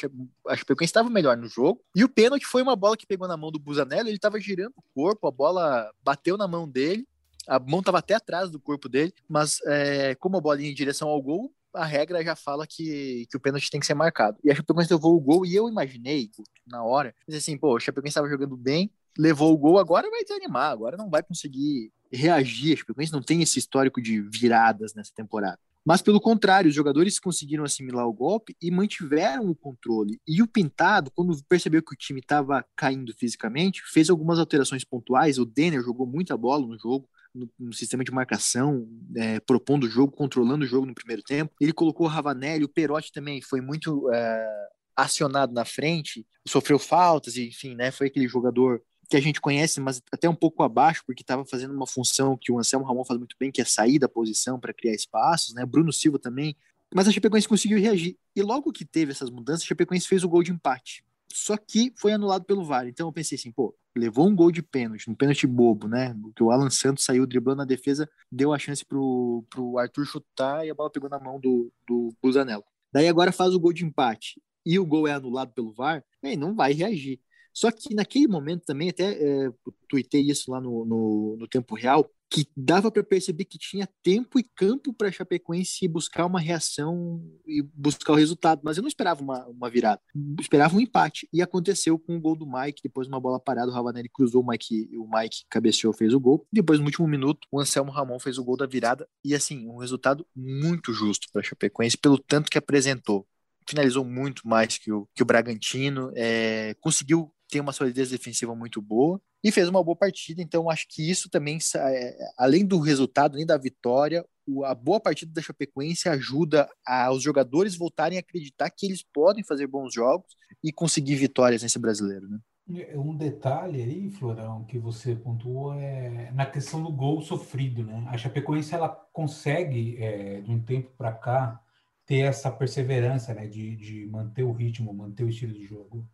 a 0.48 0.58
Chapecoense 0.58 0.90
estava 0.90 1.12
melhor 1.12 1.38
no 1.38 1.48
jogo, 1.48 1.80
e 1.96 2.04
o 2.04 2.10
pênalti 2.10 2.46
foi 2.46 2.64
uma 2.64 2.76
bola 2.76 2.98
que 2.98 3.06
pegou 3.06 3.28
na 3.28 3.38
mão 3.38 3.52
do 3.52 3.60
Busanello, 3.60 4.10
ele 4.10 4.16
estava 4.16 4.40
girando 4.40 4.74
o 4.76 4.84
corpo, 4.96 5.28
a 5.28 5.32
bola 5.32 5.90
bateu 6.04 6.36
na 6.36 6.48
mão 6.48 6.68
dele, 6.68 7.08
a 7.48 7.60
mão 7.60 7.82
estava 7.82 8.00
até 8.00 8.16
atrás 8.16 8.50
do 8.50 8.60
corpo 8.60 8.90
dele, 8.90 9.14
mas 9.28 9.60
é, 9.68 10.16
como 10.16 10.38
a 10.38 10.42
bola 10.42 10.60
ia 10.60 10.72
em 10.72 10.74
direção 10.74 11.08
ao 11.08 11.22
gol, 11.22 11.54
a 11.72 11.86
regra 11.86 12.24
já 12.24 12.36
fala 12.36 12.66
que, 12.66 13.28
que 13.30 13.38
o 13.38 13.40
pênalti 13.40 13.70
tem 13.70 13.80
que 13.80 13.86
ser 13.86 13.94
marcado. 13.94 14.40
E 14.44 14.50
a 14.50 14.56
Chapecoense 14.56 14.92
levou 14.92 15.16
o 15.16 15.22
gol, 15.22 15.46
e 15.46 15.54
eu 15.54 15.70
imaginei, 15.70 16.32
na 16.66 16.84
hora, 16.84 17.14
assim, 17.32 17.56
pô, 17.56 17.76
o 17.76 17.80
Chapecoense 17.80 18.14
estava 18.14 18.28
jogando 18.28 18.58
bem, 18.58 18.92
levou 19.16 19.54
o 19.54 19.58
gol, 19.58 19.78
agora 19.78 20.10
vai 20.10 20.24
desanimar, 20.24 20.72
agora 20.72 20.98
não 20.98 21.12
vai 21.12 21.22
conseguir 21.22 21.92
reagir. 22.12 22.74
A 22.74 22.78
Chapecoense 22.78 23.14
não 23.14 23.22
tem 23.22 23.42
esse 23.42 23.60
histórico 23.60 24.02
de 24.02 24.22
viradas 24.22 24.94
nessa 24.94 25.12
temporada. 25.14 25.60
Mas, 25.86 26.02
pelo 26.02 26.20
contrário, 26.20 26.70
os 26.70 26.76
jogadores 26.76 27.20
conseguiram 27.20 27.64
assimilar 27.64 28.06
o 28.08 28.14
golpe 28.14 28.56
e 28.62 28.70
mantiveram 28.70 29.50
o 29.50 29.56
controle. 29.56 30.20
E 30.28 30.42
o 30.42 30.48
Pintado, 30.48 31.10
quando 31.12 31.36
percebeu 31.48 31.82
que 31.82 31.94
o 31.94 31.98
time 31.98 32.20
estava 32.20 32.66
caindo 32.76 33.14
fisicamente, 33.18 33.82
fez 33.92 34.10
algumas 34.10 34.38
alterações 34.40 34.84
pontuais. 34.84 35.40
O 35.40 35.46
Denner 35.46 35.82
jogou 35.82 36.06
muita 36.06 36.38
bola 36.38 36.68
no 36.68 36.78
jogo, 36.78 37.10
no, 37.34 37.50
no 37.58 37.74
sistema 37.74 38.04
de 38.04 38.12
marcação, 38.12 38.88
é, 39.16 39.40
propondo 39.40 39.86
o 39.86 39.90
jogo, 39.90 40.12
controlando 40.12 40.66
o 40.66 40.68
jogo 40.68 40.86
no 40.86 40.94
primeiro 40.94 41.24
tempo. 41.24 41.54
Ele 41.60 41.74
colocou 41.74 42.06
o 42.06 42.10
Ravanelli, 42.10 42.66
o 42.66 42.70
Perotti 42.70 43.12
também 43.12 43.42
foi 43.42 43.62
muito 43.62 44.12
é, 44.12 44.68
acionado 44.96 45.54
na 45.54 45.66
frente, 45.66 46.26
sofreu 46.48 46.78
faltas, 46.78 47.36
e, 47.36 47.48
enfim, 47.48 47.74
né, 47.76 47.90
foi 47.90 48.08
aquele 48.08 48.28
jogador 48.28 48.82
que 49.10 49.18
a 49.18 49.22
gente 49.22 49.42
conhece, 49.42 49.82
mas 49.82 50.02
até 50.12 50.30
um 50.30 50.36
pouco 50.36 50.62
abaixo, 50.62 51.04
porque 51.04 51.24
estava 51.24 51.44
fazendo 51.44 51.74
uma 51.74 51.88
função 51.88 52.38
que 52.38 52.52
o 52.52 52.60
Anselmo 52.60 52.86
Ramon 52.86 53.04
faz 53.04 53.18
muito 53.18 53.36
bem, 53.40 53.52
que 53.52 53.60
é 53.60 53.66
sair 53.66 53.98
da 53.98 54.08
posição 54.08 54.60
para 54.60 54.72
criar 54.72 54.94
espaços, 54.94 55.56
né? 55.56 55.66
Bruno 55.66 55.92
Silva 55.92 56.20
também. 56.20 56.56
Mas 56.94 57.08
a 57.08 57.12
Chapecoense 57.12 57.48
conseguiu 57.48 57.80
reagir. 57.80 58.18
E 58.36 58.42
logo 58.44 58.72
que 58.72 58.86
teve 58.86 59.12
essas 59.12 59.32
mudanças, 59.32 59.64
a 59.64 59.68
Chapecoense 59.68 60.08
fez 60.08 60.24
o 60.24 60.30
gol 60.30 60.44
de 60.44 60.52
empate. 60.52 61.04
Só 61.32 61.58
que 61.58 61.92
foi 61.96 62.14
anulado 62.14 62.46
pelo 62.46 62.64
VAR. 62.64 62.88
Então 62.88 63.08
eu 63.08 63.12
pensei 63.12 63.36
assim, 63.36 63.52
pô, 63.52 63.76
levou 63.96 64.28
um 64.28 64.36
gol 64.36 64.52
de 64.52 64.62
pênalti, 64.62 65.10
um 65.10 65.16
pênalti 65.16 65.48
bobo, 65.48 65.88
né? 65.88 66.16
Que 66.36 66.44
o 66.44 66.52
Alan 66.52 66.70
Santos 66.70 67.04
saiu 67.04 67.26
driblando 67.26 67.58
na 67.58 67.66
defesa, 67.66 68.08
deu 68.32 68.54
a 68.54 68.60
chance 68.60 68.86
pro, 68.86 69.44
pro 69.50 69.78
Arthur 69.80 70.06
chutar 70.06 70.66
e 70.66 70.70
a 70.70 70.76
bola 70.76 70.92
pegou 70.92 71.10
na 71.10 71.20
mão 71.20 71.40
do, 71.40 71.72
do 71.88 72.14
Busanello. 72.22 72.64
Daí 72.92 73.08
agora 73.08 73.32
faz 73.32 73.54
o 73.54 73.60
gol 73.60 73.74
de 73.74 73.86
empate 73.86 74.42
e 74.66 74.78
o 74.78 74.86
gol 74.86 75.08
é 75.08 75.14
anulado 75.14 75.52
pelo 75.54 75.74
VAR, 75.74 76.04
aí 76.24 76.36
não 76.36 76.56
vai 76.56 76.74
reagir. 76.74 77.20
Só 77.60 77.70
que 77.72 77.94
naquele 77.94 78.26
momento 78.26 78.64
também, 78.66 78.88
até 78.88 79.12
é, 79.12 79.52
tuitei 79.90 80.22
isso 80.22 80.50
lá 80.50 80.62
no, 80.62 80.86
no, 80.86 81.36
no 81.38 81.46
tempo 81.46 81.76
real, 81.76 82.10
que 82.30 82.48
dava 82.56 82.90
para 82.90 83.04
perceber 83.04 83.44
que 83.44 83.58
tinha 83.58 83.86
tempo 84.02 84.40
e 84.40 84.44
campo 84.56 84.94
para 84.94 85.10
a 85.10 85.12
Chapecoense 85.12 85.86
buscar 85.90 86.26
uma 86.26 86.40
reação 86.40 87.22
e 87.46 87.62
buscar 87.62 88.14
o 88.14 88.16
resultado, 88.16 88.62
mas 88.64 88.78
eu 88.78 88.82
não 88.82 88.88
esperava 88.88 89.22
uma, 89.22 89.46
uma 89.48 89.70
virada, 89.70 90.00
esperava 90.40 90.74
um 90.74 90.80
empate, 90.80 91.28
e 91.34 91.42
aconteceu 91.42 92.00
com 92.00 92.16
o 92.16 92.22
gol 92.22 92.38
do 92.38 92.50
Mike, 92.50 92.82
depois 92.82 93.10
uma 93.10 93.20
bola 93.20 93.42
parada, 93.42 93.70
o 93.70 93.74
Ravanelli 93.74 94.08
cruzou 94.08 94.42
o 94.42 94.48
Mike, 94.48 94.96
o 94.96 95.10
Mike 95.14 95.40
cabeceou, 95.50 95.92
fez 95.92 96.14
o 96.14 96.20
gol, 96.20 96.48
depois 96.54 96.80
no 96.80 96.86
último 96.86 97.10
minuto, 97.10 97.46
o 97.52 97.60
Anselmo 97.60 97.92
Ramon 97.92 98.20
fez 98.20 98.38
o 98.38 98.44
gol 98.44 98.56
da 98.56 98.66
virada, 98.66 99.06
e 99.22 99.36
assim, 99.36 99.68
um 99.68 99.80
resultado 99.80 100.26
muito 100.34 100.94
justo 100.94 101.28
para 101.34 101.42
a 101.42 101.44
Chapecoense, 101.44 101.98
pelo 101.98 102.18
tanto 102.18 102.50
que 102.50 102.58
apresentou, 102.58 103.28
finalizou 103.68 104.06
muito 104.06 104.48
mais 104.48 104.78
que 104.78 104.94
o, 104.94 105.10
que 105.14 105.22
o 105.22 105.26
Bragantino, 105.26 106.10
é, 106.16 106.74
conseguiu 106.80 107.34
tem 107.50 107.60
uma 107.60 107.74
solidez 107.74 108.12
defensiva 108.12 108.56
muito 108.56 108.82
boa 108.82 109.20
e 109.44 109.52
fez 109.52 109.68
uma 109.68 109.84
boa 109.84 109.96
partida. 109.96 110.42
Então, 110.42 110.70
acho 110.70 110.86
que 110.88 111.10
isso 111.10 111.30
também, 111.30 111.58
é, 111.76 112.18
além 112.38 112.66
do 112.66 112.80
resultado, 112.80 113.36
além 113.36 113.46
da 113.46 113.58
vitória, 113.58 114.26
a 114.66 114.76
boa 114.76 115.00
partida 115.00 115.32
da 115.34 115.42
Chapecoense 115.42 116.10
ajuda 116.10 116.68
os 117.14 117.22
jogadores 117.22 117.76
voltarem 117.76 118.18
a 118.18 118.22
acreditar 118.22 118.70
que 118.70 118.86
eles 118.86 119.04
podem 119.04 119.44
fazer 119.44 119.68
bons 119.68 119.94
jogos 119.94 120.36
e 120.64 120.72
conseguir 120.72 121.16
vitórias 121.16 121.64
nesse 121.64 121.80
brasileiro. 121.80 122.28
Né? 122.28 122.40
É, 122.88 122.98
um 122.98 123.16
detalhe 123.16 123.82
aí, 123.82 124.10
Florão, 124.10 124.64
que 124.66 124.78
você 124.78 125.16
pontuou 125.16 125.74
é 125.74 126.32
na 126.32 126.46
questão 126.46 126.84
do 126.84 126.92
gol 126.92 127.22
sofrido. 127.22 127.84
Né? 127.84 128.06
A 128.10 128.18
Chapecoense 128.18 128.74
ela 128.74 128.90
consegue, 129.12 129.98
é, 129.98 130.42
de 130.42 130.52
um 130.52 130.62
tempo 130.62 130.92
para 130.98 131.12
cá, 131.12 131.60
ter 132.06 132.20
essa 132.20 132.52
perseverança 132.52 133.34
né, 133.34 133.48
de, 133.48 133.76
de 133.76 134.06
manter 134.08 134.44
o 134.44 134.52
ritmo, 134.52 134.94
manter 134.94 135.24
o 135.24 135.30
estilo 135.30 135.54
de 135.54 135.64
jogo 135.64 136.08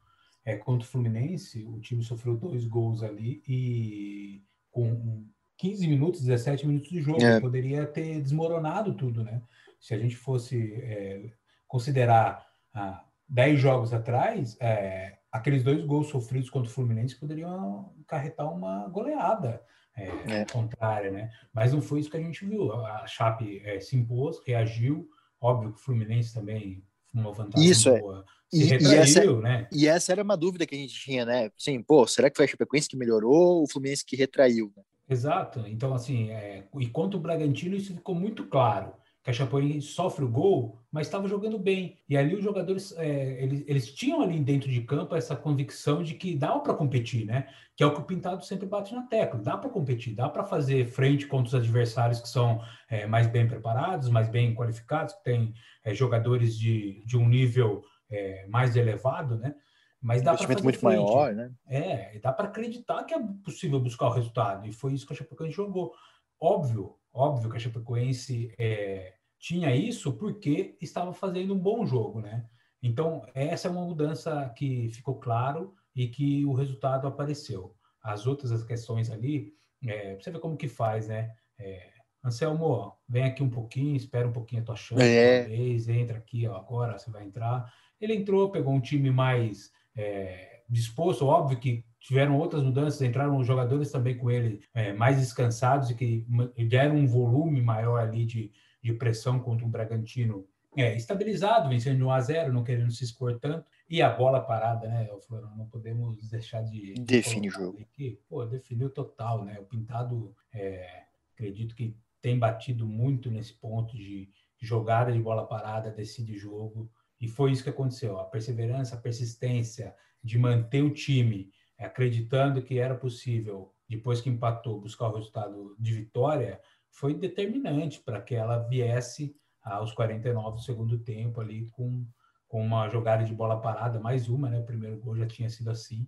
é, 0.46 0.56
contra 0.56 0.88
o 0.88 0.90
Fluminense, 0.90 1.66
o 1.66 1.80
time 1.80 2.04
sofreu 2.04 2.38
dois 2.38 2.66
gols 2.66 3.02
ali 3.02 3.42
e 3.48 4.44
com 4.70 5.26
15 5.58 5.88
minutos, 5.88 6.22
17 6.22 6.68
minutos 6.68 6.90
de 6.90 7.02
jogo, 7.02 7.24
é. 7.24 7.40
poderia 7.40 7.86
ter 7.88 8.22
desmoronado 8.22 8.94
tudo, 8.94 9.24
né? 9.24 9.42
Se 9.80 9.94
a 9.94 9.98
gente 9.98 10.16
fosse 10.16 10.74
é, 10.84 11.32
considerar 11.68 12.46
ah, 12.74 13.04
10 13.28 13.60
jogos 13.60 13.92
atrás, 13.92 14.56
é, 14.60 15.18
aqueles 15.32 15.64
dois 15.64 15.84
gols 15.84 16.08
sofridos 16.08 16.50
contra 16.50 16.70
o 16.70 16.74
Fluminense 16.74 17.20
poderiam 17.20 17.94
carretar 18.06 18.54
uma 18.54 18.88
goleada 18.90 19.62
é, 19.98 20.42
é. 20.42 20.46
contrária, 20.46 21.10
né? 21.10 21.32
Mas 21.52 21.74
não 21.74 21.82
foi 21.82 22.02
isso 22.02 22.12
que 22.12 22.18
a 22.18 22.22
gente 22.22 22.46
viu. 22.46 22.72
A 22.72 23.08
Chape 23.08 23.62
é, 23.66 23.80
se 23.80 23.96
impôs, 23.96 24.38
reagiu, 24.46 25.10
óbvio 25.42 25.74
que 25.74 25.80
o 25.80 25.84
Fluminense 25.84 26.34
também 26.34 26.84
uma 27.14 27.32
vantagem 27.32 27.70
isso, 27.70 27.90
boa 27.98 28.26
e, 28.62 28.64
retraiu, 28.66 28.92
e, 28.92 28.98
essa, 28.98 29.42
né? 29.42 29.68
e 29.72 29.88
essa 29.88 30.12
era 30.12 30.24
uma 30.24 30.38
dúvida 30.38 30.66
que 30.66 30.76
a 30.76 30.78
gente 30.78 30.94
tinha, 30.94 31.26
né? 31.26 31.50
Assim, 31.60 31.82
pô, 31.82 32.08
será 32.08 32.30
que 32.30 32.38
foi 32.38 32.46
a 32.46 32.48
Chapecoense 32.48 32.90
que 32.90 32.98
melhorou 32.98 33.58
ou 33.58 33.64
o 33.64 33.70
Fluminense 33.70 34.06
que 34.06 34.16
retraiu? 34.16 34.72
Né? 34.76 34.84
Exato. 35.10 35.64
Então, 35.68 35.94
assim, 35.94 36.32
é, 36.32 36.66
e 36.80 36.88
contra 36.88 37.18
o 37.18 37.22
Bragantino 37.22 37.76
isso 37.76 37.94
ficou 37.94 38.16
muito 38.16 38.46
claro 38.46 38.94
que 39.26 39.32
a 39.32 39.34
Chapecoense 39.34 39.88
sofre 39.88 40.24
o 40.24 40.30
gol, 40.30 40.80
mas 40.92 41.08
estava 41.08 41.28
jogando 41.28 41.58
bem. 41.58 41.98
E 42.08 42.16
ali 42.16 42.36
os 42.36 42.44
jogadores, 42.44 42.94
é, 42.96 43.44
eles, 43.44 43.64
eles 43.66 43.92
tinham 43.92 44.22
ali 44.22 44.40
dentro 44.40 44.70
de 44.70 44.82
campo 44.82 45.16
essa 45.16 45.36
convicção 45.36 46.04
de 46.04 46.14
que 46.14 46.36
dá 46.36 46.60
para 46.60 46.76
competir, 46.76 47.26
né? 47.26 47.48
Que 47.76 47.84
é 47.84 47.88
o 47.88 47.94
que 47.94 48.02
o 48.02 48.04
Pintado 48.04 48.46
sempre 48.46 48.68
bate 48.68 48.94
na 48.94 49.02
tecla. 49.02 49.40
Dá 49.40 49.58
para 49.58 49.72
competir, 49.72 50.14
dá 50.14 50.30
para 50.30 50.46
fazer 50.46 50.86
frente 50.86 51.26
contra 51.26 51.48
os 51.48 51.56
adversários 51.56 52.22
que 52.22 52.30
são 52.30 52.62
é, 52.88 53.08
mais 53.08 53.26
bem 53.26 53.48
preparados, 53.48 54.10
mais 54.10 54.30
bem 54.30 54.54
qualificados, 54.54 55.16
que 55.16 55.24
têm 55.24 55.56
é, 55.84 55.92
jogadores 55.92 56.56
de, 56.56 57.04
de 57.04 57.18
um 57.18 57.28
nível 57.28 57.84
é, 58.16 58.48
mais 58.48 58.76
elevado, 58.76 59.38
né? 59.38 59.56
Mas 60.02 60.22
dá 60.22 60.36
para 60.36 60.48
muito 60.48 60.62
frente. 60.62 60.84
maior, 60.84 61.34
né? 61.34 61.52
É, 61.68 62.20
dá 62.20 62.32
para 62.32 62.48
acreditar 62.48 63.04
que 63.06 63.14
é 63.14 63.20
possível 63.44 63.80
buscar 63.80 64.08
o 64.08 64.12
resultado. 64.12 64.68
E 64.68 64.72
foi 64.72 64.94
isso 64.94 65.06
que 65.06 65.14
a 65.14 65.16
Chapecoense 65.16 65.56
jogou. 65.56 65.94
Óbvio, 66.40 66.96
óbvio 67.12 67.50
que 67.50 67.58
a 67.58 67.60
Chapecoense 67.60 68.54
é, 68.60 69.16
tinha 69.40 69.76
isso 69.76 70.14
porque 70.14 70.78
estava 70.82 71.12
fazendo 71.14 71.56
um 71.56 71.60
bom 71.60 71.86
jogo, 71.86 72.22
né? 72.22 72.46
Então, 72.84 73.26
essa 73.34 73.68
é 73.68 73.72
uma 73.72 73.84
mudança 73.84 74.48
que 74.56 74.90
ficou 74.90 75.20
claro 75.20 75.74
e 75.96 76.08
que 76.08 76.46
o 76.46 76.54
resultado 76.54 77.08
apareceu. 77.08 77.76
As 78.00 78.28
outras 78.28 78.64
questões 78.64 79.10
ali, 79.10 79.54
é, 79.84 80.16
você 80.16 80.30
vê 80.30 80.38
como 80.38 80.56
que 80.56 80.68
faz, 80.68 81.08
né? 81.08 81.32
É, 81.58 81.90
Anselmo, 82.24 82.94
vem 83.08 83.24
aqui 83.24 83.42
um 83.42 83.50
pouquinho, 83.50 83.96
espera 83.96 84.28
um 84.28 84.32
pouquinho 84.32 84.62
a 84.62 84.66
tua 84.66 84.76
chance, 84.76 85.02
é. 85.02 85.42
talvez, 85.42 85.88
entra 85.88 86.18
aqui, 86.18 86.48
ó, 86.48 86.56
agora 86.56 86.98
você 86.98 87.10
vai 87.10 87.24
entrar. 87.24 87.72
Ele 88.00 88.16
entrou, 88.16 88.52
pegou 88.52 88.74
um 88.74 88.82
time 88.82 89.10
mais 89.10 89.72
é, 89.96 90.62
disposto, 90.70 91.26
óbvio 91.26 91.60
que 91.60 91.84
tiveram 92.00 92.38
outras 92.38 92.62
mudanças, 92.64 93.02
entraram 93.02 93.44
jogadores 93.44 93.92
também 93.92 94.18
com 94.18 94.30
ele 94.30 94.62
é, 94.74 94.94
mais 94.94 95.18
descansados 95.18 95.90
e 95.90 95.96
que 95.96 96.26
deram 96.70 96.96
um 96.96 97.08
volume 97.08 97.62
maior 97.62 98.00
ali 98.00 98.26
de, 98.26 98.52
de 98.82 98.94
pressão 98.94 99.40
contra 99.40 99.66
um 99.66 99.70
Bragantino 99.70 100.46
é, 100.78 100.96
estabilizado, 100.96 101.70
vencendo 101.70 101.98
de 101.98 102.04
1 102.04 102.12
a 102.12 102.22
0 102.22 102.54
não 102.54 102.64
querendo 102.64 102.92
se 102.92 103.04
expor 103.04 103.40
tanto. 103.40 103.66
E 103.90 104.02
a 104.02 104.10
bola 104.10 104.42
parada, 104.42 104.88
né, 104.88 105.08
Florão? 105.28 105.56
Não 105.56 105.68
podemos 105.68 106.30
deixar 106.30 106.62
de. 106.64 106.94
Define 106.96 107.48
o 107.48 107.52
jogo. 107.52 107.80
Aqui. 107.82 108.20
Pô, 108.28 108.46
definiu 108.46 108.90
total, 108.90 109.46
né? 109.46 109.60
O 109.60 109.64
Pintado, 109.64 110.36
é, 110.54 111.04
acredito 111.34 111.76
que 111.76 111.96
tem 112.22 112.38
batido 112.38 112.86
muito 112.86 113.32
nesse 113.32 113.54
ponto 113.54 113.96
de 113.96 114.30
jogada 114.60 115.12
de 115.12 115.20
bola 115.20 115.46
parada, 115.46 115.92
decide 115.92 116.38
jogo. 116.38 116.90
E 117.20 117.28
foi 117.28 117.52
isso 117.52 117.64
que 117.64 117.70
aconteceu. 117.70 118.20
A 118.20 118.26
perseverança, 118.26 118.96
a 118.96 119.00
persistência 119.00 119.96
de 120.24 120.38
manter 120.38 120.82
o 120.82 120.94
time 120.94 121.52
acreditando 121.78 122.62
que 122.62 122.80
era 122.80 122.96
possível, 122.96 123.74
depois 123.88 124.22
que 124.22 124.30
empatou, 124.30 124.80
buscar 124.80 125.08
o 125.08 125.16
resultado 125.16 125.76
de 125.80 125.94
vitória, 125.94 126.60
foi 126.90 127.14
determinante 127.14 128.00
para 128.00 128.22
que 128.22 128.34
ela 128.34 128.60
viesse 128.60 129.36
aos 129.62 129.92
49 129.92 130.58
do 130.58 130.62
segundo 130.62 130.98
tempo 131.00 131.42
ali 131.42 131.68
com, 131.72 132.06
com 132.48 132.64
uma 132.64 132.88
jogada 132.88 133.24
de 133.24 133.34
bola 133.34 133.60
parada, 133.60 134.00
mais 134.00 134.30
uma, 134.30 134.50
né? 134.50 134.60
O 134.60 134.66
primeiro 134.66 134.98
gol 134.98 135.16
já 135.18 135.28
tinha 135.28 135.50
sido 135.50 135.70
assim, 135.70 136.08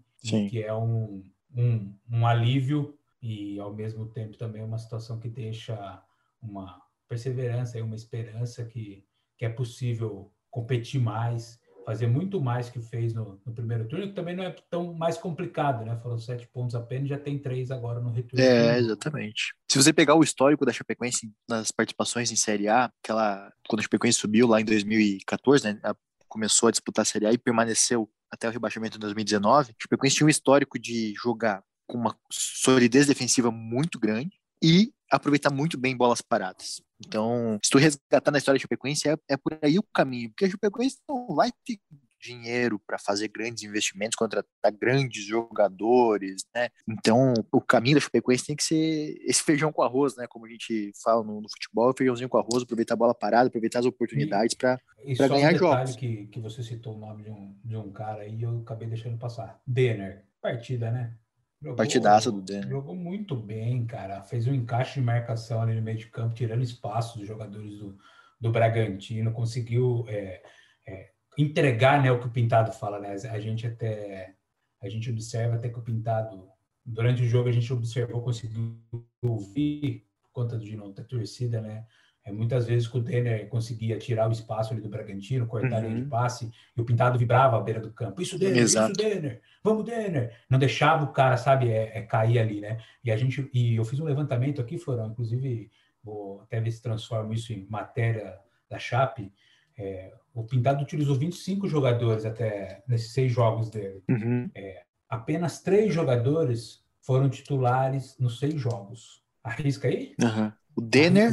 que 0.50 0.64
é 0.64 0.74
um, 0.74 1.24
um, 1.56 1.94
um 2.10 2.26
alívio 2.26 2.98
e 3.22 3.60
ao 3.60 3.74
mesmo 3.74 4.06
tempo 4.08 4.38
também 4.38 4.64
uma 4.64 4.78
situação 4.78 5.20
que 5.20 5.28
deixa 5.28 6.02
uma 6.42 6.82
perseverança 7.08 7.78
e 7.78 7.82
uma 7.82 7.96
esperança 7.96 8.64
que, 8.66 9.04
que 9.38 9.46
é 9.46 9.50
possível 9.50 10.32
competir 10.50 11.00
mais, 11.00 11.60
fazer 11.86 12.08
muito 12.08 12.42
mais 12.42 12.70
que 12.70 12.82
fez 12.82 13.13
no, 13.13 13.39
no, 13.46 13.54
primeiro 13.54 13.88
turno, 13.88 14.08
que 14.08 14.13
também 14.13 14.36
não 14.36 14.44
é 14.44 14.54
tão 14.70 14.94
mais 14.94 15.18
complicado, 15.18 15.86
né? 15.86 15.96
Foram 16.04 16.18
sete 16.18 16.48
pontos 16.48 16.75
apenas, 16.75 17.08
já 17.08 17.18
tem 17.18 17.39
três 17.39 17.72
agora 17.72 18.00
no 18.00 18.10
retorno. 18.10 18.44
É, 18.44 18.77
exatamente. 18.77 19.54
Se 19.72 19.82
você 19.82 19.94
pegar 19.94 20.16
o 20.16 20.24
histórico 20.24 20.66
da 20.66 20.74
Chapecoense 20.74 21.32
nas 21.48 21.72
participações 21.72 22.32
em 22.32 22.36
Série 22.36 22.68
A, 22.68 22.92
aquela 23.01 23.51
quando 23.70 23.80
a 23.80 23.84
Chapecoense 23.84 24.20
subiu 24.20 24.48
lá 24.48 24.60
em 24.60 24.66
2014, 24.66 25.63
né? 25.63 25.80
Começou 26.27 26.68
a 26.68 26.72
disputar 26.72 27.04
a 27.04 27.06
Série 27.06 27.25
A 27.25 27.32
e 27.32 27.38
permaneceu 27.38 28.10
até 28.30 28.50
o 28.50 28.51
rebaixamento 28.51 28.98
em 28.98 29.00
2019. 29.00 29.72
A 29.72 29.75
Chapecoense 29.82 30.18
tinha 30.18 30.27
um 30.27 30.30
histórico 30.30 30.77
de 30.77 31.13
jogar 31.13 31.63
com 31.88 31.98
uma 31.98 32.16
solidez 32.30 33.08
defensiva 33.08 33.50
muito 33.50 33.98
grande 33.98 34.38
e 34.62 34.92
aproveitar 35.12 35.52
muito 35.52 35.78
bem 35.78 35.96
bolas 35.96 36.22
paradas. 36.22 36.82
Então, 37.06 37.60
se 37.64 37.70
tu 37.70 37.78
resgatar 37.78 38.32
na 38.32 38.38
história 38.38 38.58
da 38.58 38.62
Chapecoense, 38.62 39.10
é, 39.10 39.16
é 39.30 39.38
por 39.38 39.58
aí 39.62 39.78
o 39.78 39.84
caminho, 39.94 40.30
porque 40.30 40.46
a 40.46 40.50
Chapecoense 40.50 40.98
não 41.08 41.28
vai 41.36 41.52
ter 41.66 41.80
dinheiro 42.20 42.80
para 42.86 42.98
fazer 42.98 43.28
grandes 43.28 43.64
investimentos, 43.64 44.16
contratar 44.16 44.72
grandes 44.74 45.24
jogadores, 45.24 46.46
né? 46.54 46.70
Então, 46.88 47.34
o 47.52 47.62
caminho 47.62 47.96
da 47.96 48.02
Chapecoense 48.02 48.46
tem 48.46 48.56
que 48.56 48.64
ser 48.64 49.18
esse 49.22 49.44
feijão 49.44 49.72
com 49.72 49.82
arroz, 49.82 50.16
né? 50.16 50.26
Como 50.28 50.46
a 50.46 50.50
gente 50.50 50.92
fala 51.04 51.24
no, 51.24 51.42
no 51.42 51.50
futebol, 51.50 51.94
feijãozinho 51.96 52.30
com 52.30 52.38
arroz, 52.38 52.64
aproveitar 52.64 52.96
a 52.96 52.98
bola 52.98 53.14
parada, 53.14 53.48
aproveitar 53.48 53.80
as 53.80 53.86
oportunidades 53.86 54.56
para 54.56 54.80
ganhar 55.28 55.54
um 55.54 55.58
jogos. 55.58 55.96
Que, 55.96 56.28
que 56.28 56.40
você 56.40 56.64
citou 56.64 56.96
o 56.96 57.00
nome 57.00 57.24
de 57.24 57.30
um, 57.30 57.56
de 57.64 57.78
um 57.78 57.92
cara 57.92 58.24
aí, 58.24 58.42
eu 58.42 58.60
acabei 58.60 58.88
deixando 58.88 59.18
passar. 59.18 59.62
Denner, 59.66 60.26
partida, 60.42 60.92
né? 60.92 61.14
Jogou, 61.62 61.76
Partidaça 61.76 62.32
do 62.32 62.42
Denner. 62.42 62.70
Jogou 62.70 62.96
muito 62.96 63.36
bem, 63.36 63.86
cara. 63.86 64.24
Fez 64.24 64.48
um 64.48 64.54
encaixe 64.54 65.00
de 65.00 65.06
marcação 65.06 65.62
ali 65.62 65.76
no 65.76 65.82
meio 65.82 65.98
de 65.98 66.08
campo, 66.08 66.36
tirando 66.36 66.64
espaço 66.64 67.18
dos 67.18 67.28
jogadores 67.28 67.78
do, 67.80 67.98
do 68.40 68.52
Bragantino. 68.52 69.32
Conseguiu 69.32 70.06
é, 70.08 70.44
é, 70.88 71.10
entregar 71.38 72.02
né, 72.02 72.12
o 72.12 72.20
que 72.20 72.28
o 72.28 72.32
Pintado 72.32 72.72
fala, 72.72 73.00
né? 73.00 73.14
A 73.32 73.40
gente 73.40 73.66
até 73.66 74.36
a 74.82 74.90
gente 74.90 75.10
observa 75.10 75.56
até 75.56 75.70
que 75.70 75.80
o 75.80 75.82
Pintado, 75.82 76.48
durante 76.86 77.24
o 77.24 77.28
jogo, 77.28 77.50
a 77.50 77.52
gente 77.52 77.72
observou, 77.74 78.22
conseguiu 78.22 78.80
ouvir, 79.24 80.06
por 80.22 80.44
conta 80.44 80.58
de 80.58 80.76
não 80.76 80.94
ter 80.94 81.06
torcida, 81.06 81.60
né? 81.60 81.86
É, 82.28 82.32
muitas 82.32 82.68
vezes 82.68 82.90
que 82.90 82.98
o 82.98 83.02
Denner 83.02 83.48
conseguia 83.48 83.98
tirar 83.98 84.28
o 84.28 84.34
espaço 84.34 84.74
ali 84.74 84.82
do 84.82 84.90
Bragantino, 84.90 85.48
cortar 85.48 85.82
uhum. 85.82 85.90
linha 85.90 86.04
de 86.04 86.10
passe, 86.10 86.52
e 86.76 86.82
o 86.82 86.84
Pintado 86.84 87.18
vibrava 87.18 87.58
à 87.58 87.62
beira 87.62 87.80
do 87.80 87.90
campo. 87.92 88.22
Isso, 88.22 88.38
Denner, 88.38 88.62
Exato. 88.62 88.92
isso, 88.92 89.10
Denner, 89.10 89.42
vamos, 89.64 89.86
Denner. 89.86 90.36
Não 90.50 90.60
deixava 90.60 91.06
o 91.06 91.14
cara, 91.14 91.38
sabe, 91.38 91.70
é, 91.70 91.98
é, 91.98 92.02
cair 92.02 92.40
ali, 92.40 92.60
né? 92.60 92.80
E 93.02 93.12
a 93.12 93.16
gente, 93.16 93.50
e 93.54 93.78
eu 93.78 93.86
fiz 93.86 94.00
um 94.02 94.04
levantamento 94.04 94.60
aqui, 94.60 94.78
Florão, 94.78 95.08
inclusive, 95.08 95.72
vou 96.04 96.42
até 96.42 96.60
ver 96.60 96.72
se 96.72 96.82
transformo 96.82 97.34
isso 97.34 97.54
em 97.54 97.66
matéria 97.70 98.38
da 98.70 98.78
Chape. 98.78 99.32
É, 99.78 100.12
o 100.34 100.44
Pintado 100.44 100.84
utilizou 100.84 101.16
25 101.16 101.66
jogadores 101.66 102.26
até 102.26 102.84
nesses 102.90 103.14
seis 103.14 103.32
jogos 103.32 103.70
dele. 103.70 104.04
Uhum. 104.10 104.50
É, 104.54 104.84
apenas 105.08 105.62
três 105.62 105.94
jogadores 105.94 106.84
foram 107.02 107.30
titulares 107.30 108.18
nos 108.20 108.38
seis 108.38 108.60
jogos. 108.60 109.24
Arrisca 109.42 109.88
aí? 109.88 110.14
Uhum. 110.22 110.52
O 110.76 110.82
Denner, 110.82 111.32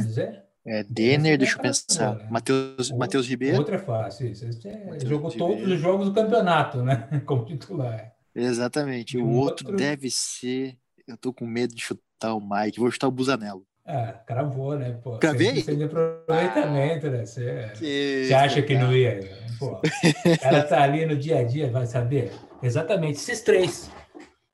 é, 0.65 0.83
Denner, 0.83 1.37
deixa 1.37 1.57
eu 1.57 1.61
pensar. 1.61 2.15
Né? 2.15 2.27
Matheus, 2.29 2.91
Matheus 2.91 3.27
Ribeiro. 3.27 3.57
Outra 3.57 3.75
é 3.75 3.79
fácil, 3.79 4.27
isso. 4.27 4.45
É, 4.45 4.99
jogou 5.05 5.29
Ribeiro. 5.29 5.55
todos 5.55 5.71
os 5.71 5.79
jogos 5.79 6.07
do 6.07 6.13
campeonato, 6.13 6.81
né? 6.81 7.07
Como 7.25 7.45
titular. 7.45 8.13
Exatamente. 8.33 9.17
o 9.17 9.27
outro, 9.27 9.67
outro, 9.67 9.75
deve 9.75 10.09
ser. 10.09 10.77
Eu 11.07 11.17
tô 11.17 11.31
com 11.31 11.45
medo 11.45 11.75
de 11.75 11.81
chutar 11.81 12.33
o 12.33 12.41
Mike. 12.41 12.79
Vou 12.79 12.89
chutar 12.89 13.07
o 13.07 13.11
Busanello. 13.11 13.63
Ah, 13.85 14.13
cravou, 14.25 14.75
né? 14.75 14.99
Pô, 15.03 15.19
Cravei? 15.19 15.61
Sem 15.61 15.83
aproveitamento, 15.83 17.07
né? 17.11 17.23
Você, 17.23 17.71
que 17.77 18.25
você 18.25 18.33
acha 18.33 18.61
que 18.63 18.75
não 18.75 18.91
ia? 18.91 19.19
Pô, 19.59 19.73
o 19.77 20.39
cara 20.41 20.63
tá 20.63 20.81
ali 20.81 21.05
no 21.05 21.15
dia 21.15 21.39
a 21.39 21.43
dia, 21.43 21.69
vai 21.69 21.85
saber. 21.85 22.31
Exatamente, 22.63 23.19
esses 23.19 23.41
três. 23.41 23.91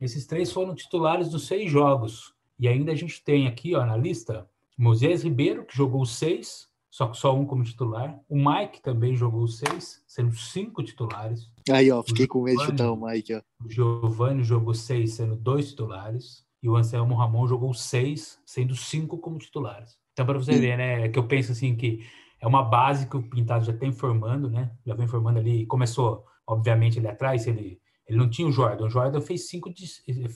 Esses 0.02 0.26
três 0.26 0.52
foram 0.52 0.76
titulares 0.76 1.30
dos 1.30 1.48
seis 1.48 1.72
jogos. 1.72 2.34
E 2.60 2.68
ainda 2.68 2.92
a 2.92 2.96
gente 2.96 3.24
tem 3.24 3.48
aqui, 3.48 3.74
ó, 3.74 3.86
na 3.86 3.96
lista, 3.96 4.46
Moisés 4.78 5.24
Ribeiro, 5.24 5.66
que 5.66 5.76
jogou 5.76 6.06
seis, 6.06 6.68
só 6.90 7.08
que 7.08 7.18
só 7.18 7.36
um 7.36 7.46
como 7.46 7.64
titular. 7.64 8.20
O 8.28 8.36
Mike 8.36 8.82
também 8.82 9.16
jogou 9.16 9.48
seis, 9.48 10.04
sendo 10.08 10.36
cinco 10.36 10.84
titulares. 10.84 11.50
Aí, 11.70 11.92
ó, 11.92 12.04
fiquei 12.04 12.28
com 12.28 12.44
medo 12.44 12.60
de 12.60 12.66
chutar 12.66 12.92
o 12.92 12.98
Mike, 12.98 13.36
ó. 13.36 13.42
O 13.64 13.70
Giovanni 13.70 14.44
jogou 14.44 14.74
seis, 14.74 15.14
sendo 15.14 15.36
dois 15.36 15.70
titulares. 15.70 16.46
E 16.62 16.70
o 16.70 16.76
Anselmo 16.76 17.16
Ramon 17.16 17.48
jogou 17.48 17.74
seis, 17.74 18.40
sendo 18.46 18.76
cinco 18.76 19.18
como 19.18 19.40
titulares. 19.40 19.98
Então, 20.14 20.26
para 20.26 20.38
você 20.38 20.60
ver, 20.60 20.78
né, 20.78 21.10
que 21.10 21.18
eu 21.18 21.28
penso 21.28 21.54
assim 21.54 21.76
que 21.76 22.06
é 22.40 22.46
uma 22.46 22.62
base 22.62 23.08
que 23.08 23.18
o 23.18 23.24
Pintado 23.24 23.66
já 23.66 23.74
tem 23.74 23.92
formando, 23.92 24.50
né? 24.50 24.72
Já 24.86 24.94
vem 24.94 25.08
formando 25.08 25.40
ali. 25.40 25.66
Começou, 25.66 26.26
obviamente, 26.46 27.00
ali 27.00 27.08
atrás, 27.08 27.48
ele 27.48 27.80
ele 28.08 28.18
não 28.18 28.30
tinha 28.30 28.46
o 28.46 28.52
Jordan. 28.52 28.86
O 28.86 28.90
Jordan 28.90 29.22
fez 29.22 29.48
cinco 29.48 29.72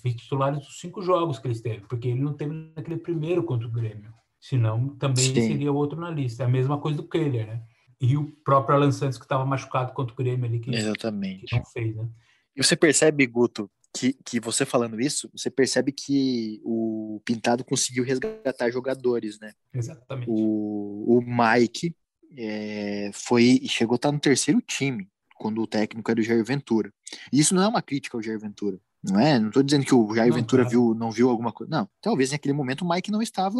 fez 0.02 0.16
titulares 0.16 0.60
dos 0.60 0.80
cinco 0.80 1.02
jogos 1.02 1.38
que 1.38 1.48
ele 1.48 1.60
teve, 1.60 1.86
porque 1.88 2.08
ele 2.08 2.22
não 2.22 2.34
teve 2.34 2.72
naquele 2.74 2.98
primeiro 2.98 3.44
contra 3.44 3.68
o 3.68 3.72
Grêmio. 3.72 4.14
Senão, 4.48 4.90
também 4.90 5.34
Sim. 5.34 5.48
seria 5.48 5.72
outro 5.72 6.00
na 6.00 6.12
lista. 6.12 6.44
É 6.44 6.46
a 6.46 6.50
mesma 6.50 6.78
coisa 6.78 6.98
do 6.98 7.08
Keller, 7.08 7.48
né? 7.48 7.64
E 8.00 8.16
o 8.16 8.32
próprio 8.44 8.76
Alan 8.76 8.92
Santos, 8.92 9.18
que 9.18 9.26
estava 9.26 9.44
machucado 9.44 9.92
contra 9.92 10.14
o 10.14 10.16
Grêmio 10.16 10.46
ali, 10.46 10.60
que, 10.60 10.70
Exatamente. 10.70 11.46
que 11.48 11.56
não 11.56 11.66
fez, 11.66 11.96
né? 11.96 12.08
E 12.56 12.64
você 12.64 12.76
percebe, 12.76 13.26
Guto, 13.26 13.70
que, 13.92 14.14
que 14.24 14.40
você 14.40 14.64
falando 14.64 15.02
isso, 15.02 15.28
você 15.36 15.50
percebe 15.50 15.92
que 15.92 16.62
o 16.64 17.20
Pintado 17.26 17.66
conseguiu 17.66 18.04
resgatar 18.04 18.70
jogadores, 18.70 19.40
né? 19.40 19.52
Exatamente. 19.74 20.30
O, 20.30 21.18
o 21.18 21.22
Mike 21.22 21.96
é, 22.38 23.10
foi 23.16 23.62
chegou 23.68 23.96
a 23.96 23.98
estar 23.98 24.12
no 24.12 24.20
terceiro 24.20 24.62
time 24.62 25.10
quando 25.38 25.60
o 25.60 25.68
técnico 25.68 26.12
era 26.12 26.20
o 26.20 26.24
Jair 26.24 26.46
Ventura. 26.46 26.94
E 27.34 27.40
isso 27.40 27.56
não 27.56 27.64
é 27.64 27.68
uma 27.68 27.82
crítica 27.82 28.16
ao 28.16 28.22
Jair 28.22 28.40
Ventura. 28.40 28.80
Não 29.10 29.20
é? 29.20 29.40
Não 29.40 29.50
estou 29.50 29.64
dizendo 29.64 29.86
que 29.86 29.94
o 29.94 30.16
Jair 30.16 30.30
não, 30.30 30.38
Ventura 30.38 30.68
viu, 30.68 30.94
não 30.96 31.12
viu 31.12 31.30
alguma 31.30 31.52
coisa. 31.52 31.70
Não, 31.70 31.88
talvez 32.02 32.32
naquele 32.32 32.54
momento 32.54 32.84
o 32.84 32.90
Mike 32.90 33.12
não 33.12 33.22
estava 33.22 33.60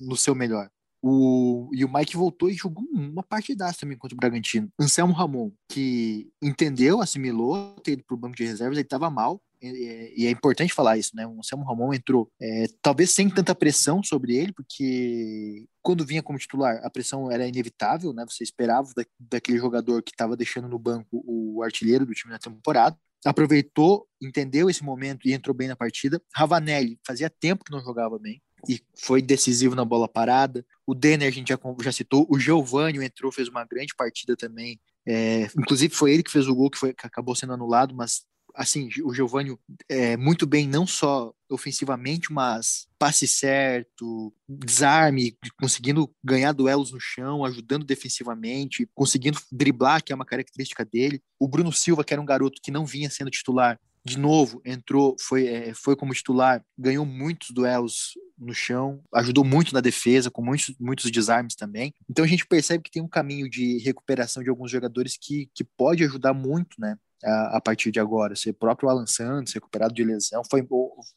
no 0.00 0.16
seu 0.16 0.34
melhor. 0.34 0.70
O, 1.02 1.70
e 1.72 1.84
o 1.84 1.92
Mike 1.92 2.16
voltou 2.16 2.50
e 2.50 2.54
jogou 2.54 2.84
uma 2.92 3.22
partidaça 3.22 3.80
também 3.80 3.96
contra 3.96 4.14
o 4.14 4.18
Bragantino. 4.18 4.68
Anselmo 4.78 5.12
Ramon, 5.12 5.52
que 5.68 6.28
entendeu, 6.42 7.00
assimilou, 7.00 7.76
ter 7.82 7.92
ido 7.92 8.04
para 8.04 8.14
o 8.14 8.18
banco 8.18 8.34
de 8.34 8.44
reservas, 8.44 8.76
ele 8.76 8.86
estava 8.86 9.10
mal, 9.10 9.40
e, 9.62 10.14
e, 10.16 10.26
é 10.26 10.30
importante 10.30 10.72
falar 10.72 10.98
isso, 10.98 11.14
né? 11.14 11.26
O 11.26 11.38
Anselmo 11.38 11.64
Ramon 11.64 11.94
entrou, 11.94 12.30
é, 12.40 12.66
talvez 12.82 13.10
sem 13.10 13.28
tanta 13.30 13.54
pressão 13.54 14.02
sobre 14.02 14.34
ele, 14.36 14.52
porque 14.52 15.66
quando 15.82 16.04
vinha 16.04 16.22
como 16.22 16.38
titular, 16.38 16.80
a 16.82 16.90
pressão 16.90 17.30
era 17.30 17.46
inevitável, 17.46 18.12
né? 18.12 18.24
Você 18.28 18.44
esperava 18.44 18.88
da, 18.94 19.04
daquele 19.18 19.58
jogador 19.58 20.02
que 20.02 20.10
estava 20.10 20.36
deixando 20.36 20.68
no 20.68 20.78
banco 20.78 21.22
o 21.26 21.62
artilheiro 21.62 22.04
do 22.04 22.14
time 22.14 22.32
na 22.32 22.38
temporada 22.38 22.96
aproveitou, 23.26 24.06
entendeu 24.22 24.70
esse 24.70 24.84
momento 24.84 25.26
e 25.26 25.32
entrou 25.32 25.54
bem 25.54 25.68
na 25.68 25.76
partida. 25.76 26.22
Ravanelli 26.34 26.98
fazia 27.04 27.28
tempo 27.28 27.64
que 27.64 27.72
não 27.72 27.80
jogava 27.80 28.18
bem 28.18 28.40
e 28.68 28.80
foi 28.98 29.20
decisivo 29.20 29.74
na 29.74 29.84
bola 29.84 30.08
parada. 30.08 30.64
O 30.86 30.94
Denner 30.94 31.28
a 31.28 31.30
gente 31.30 31.48
já, 31.48 31.58
já 31.82 31.92
citou. 31.92 32.26
O 32.30 32.38
Giovanni 32.38 33.04
entrou, 33.04 33.32
fez 33.32 33.48
uma 33.48 33.64
grande 33.64 33.94
partida 33.96 34.36
também. 34.36 34.80
É, 35.06 35.44
inclusive 35.58 35.94
foi 35.94 36.12
ele 36.12 36.22
que 36.22 36.30
fez 36.30 36.48
o 36.48 36.54
gol 36.54 36.70
que, 36.70 36.78
foi, 36.78 36.92
que 36.92 37.06
acabou 37.06 37.34
sendo 37.34 37.52
anulado, 37.52 37.94
mas 37.94 38.24
assim, 38.56 38.88
o 39.04 39.12
Giovanni 39.12 39.56
é 39.88 40.16
muito 40.16 40.46
bem, 40.46 40.66
não 40.66 40.86
só 40.86 41.32
ofensivamente, 41.48 42.32
mas 42.32 42.88
passe 42.98 43.28
certo, 43.28 44.32
desarme, 44.48 45.36
conseguindo 45.60 46.10
ganhar 46.24 46.52
duelos 46.52 46.90
no 46.90 46.98
chão, 46.98 47.44
ajudando 47.44 47.84
defensivamente, 47.84 48.88
conseguindo 48.94 49.38
driblar, 49.52 50.02
que 50.02 50.12
é 50.12 50.16
uma 50.16 50.24
característica 50.24 50.84
dele. 50.84 51.22
O 51.38 51.46
Bruno 51.46 51.72
Silva, 51.72 52.02
que 52.02 52.12
era 52.12 52.22
um 52.22 52.26
garoto 52.26 52.60
que 52.62 52.70
não 52.70 52.86
vinha 52.86 53.10
sendo 53.10 53.30
titular, 53.30 53.78
de 54.04 54.18
novo 54.18 54.62
entrou, 54.64 55.16
foi, 55.20 55.48
é, 55.48 55.74
foi 55.74 55.96
como 55.96 56.14
titular, 56.14 56.64
ganhou 56.78 57.04
muitos 57.04 57.50
duelos 57.50 58.12
no 58.38 58.54
chão, 58.54 59.02
ajudou 59.12 59.44
muito 59.44 59.74
na 59.74 59.80
defesa, 59.80 60.30
com 60.30 60.42
muitos, 60.42 60.74
muitos 60.78 61.10
desarmes 61.10 61.56
também. 61.56 61.92
Então 62.08 62.24
a 62.24 62.28
gente 62.28 62.46
percebe 62.46 62.84
que 62.84 62.90
tem 62.90 63.02
um 63.02 63.08
caminho 63.08 63.50
de 63.50 63.78
recuperação 63.78 64.44
de 64.44 64.48
alguns 64.48 64.70
jogadores 64.70 65.16
que, 65.20 65.50
que 65.52 65.64
pode 65.64 66.04
ajudar 66.04 66.32
muito, 66.32 66.76
né? 66.78 66.96
A, 67.24 67.56
a, 67.56 67.60
partir 67.60 67.90
de 67.90 68.00
agora. 68.00 68.36
Ser 68.36 68.52
próprio 68.52 68.88
Alan 68.88 69.06
Santos, 69.06 69.52
recuperado 69.52 69.94
de 69.94 70.04
lesão, 70.04 70.42
foi 70.48 70.66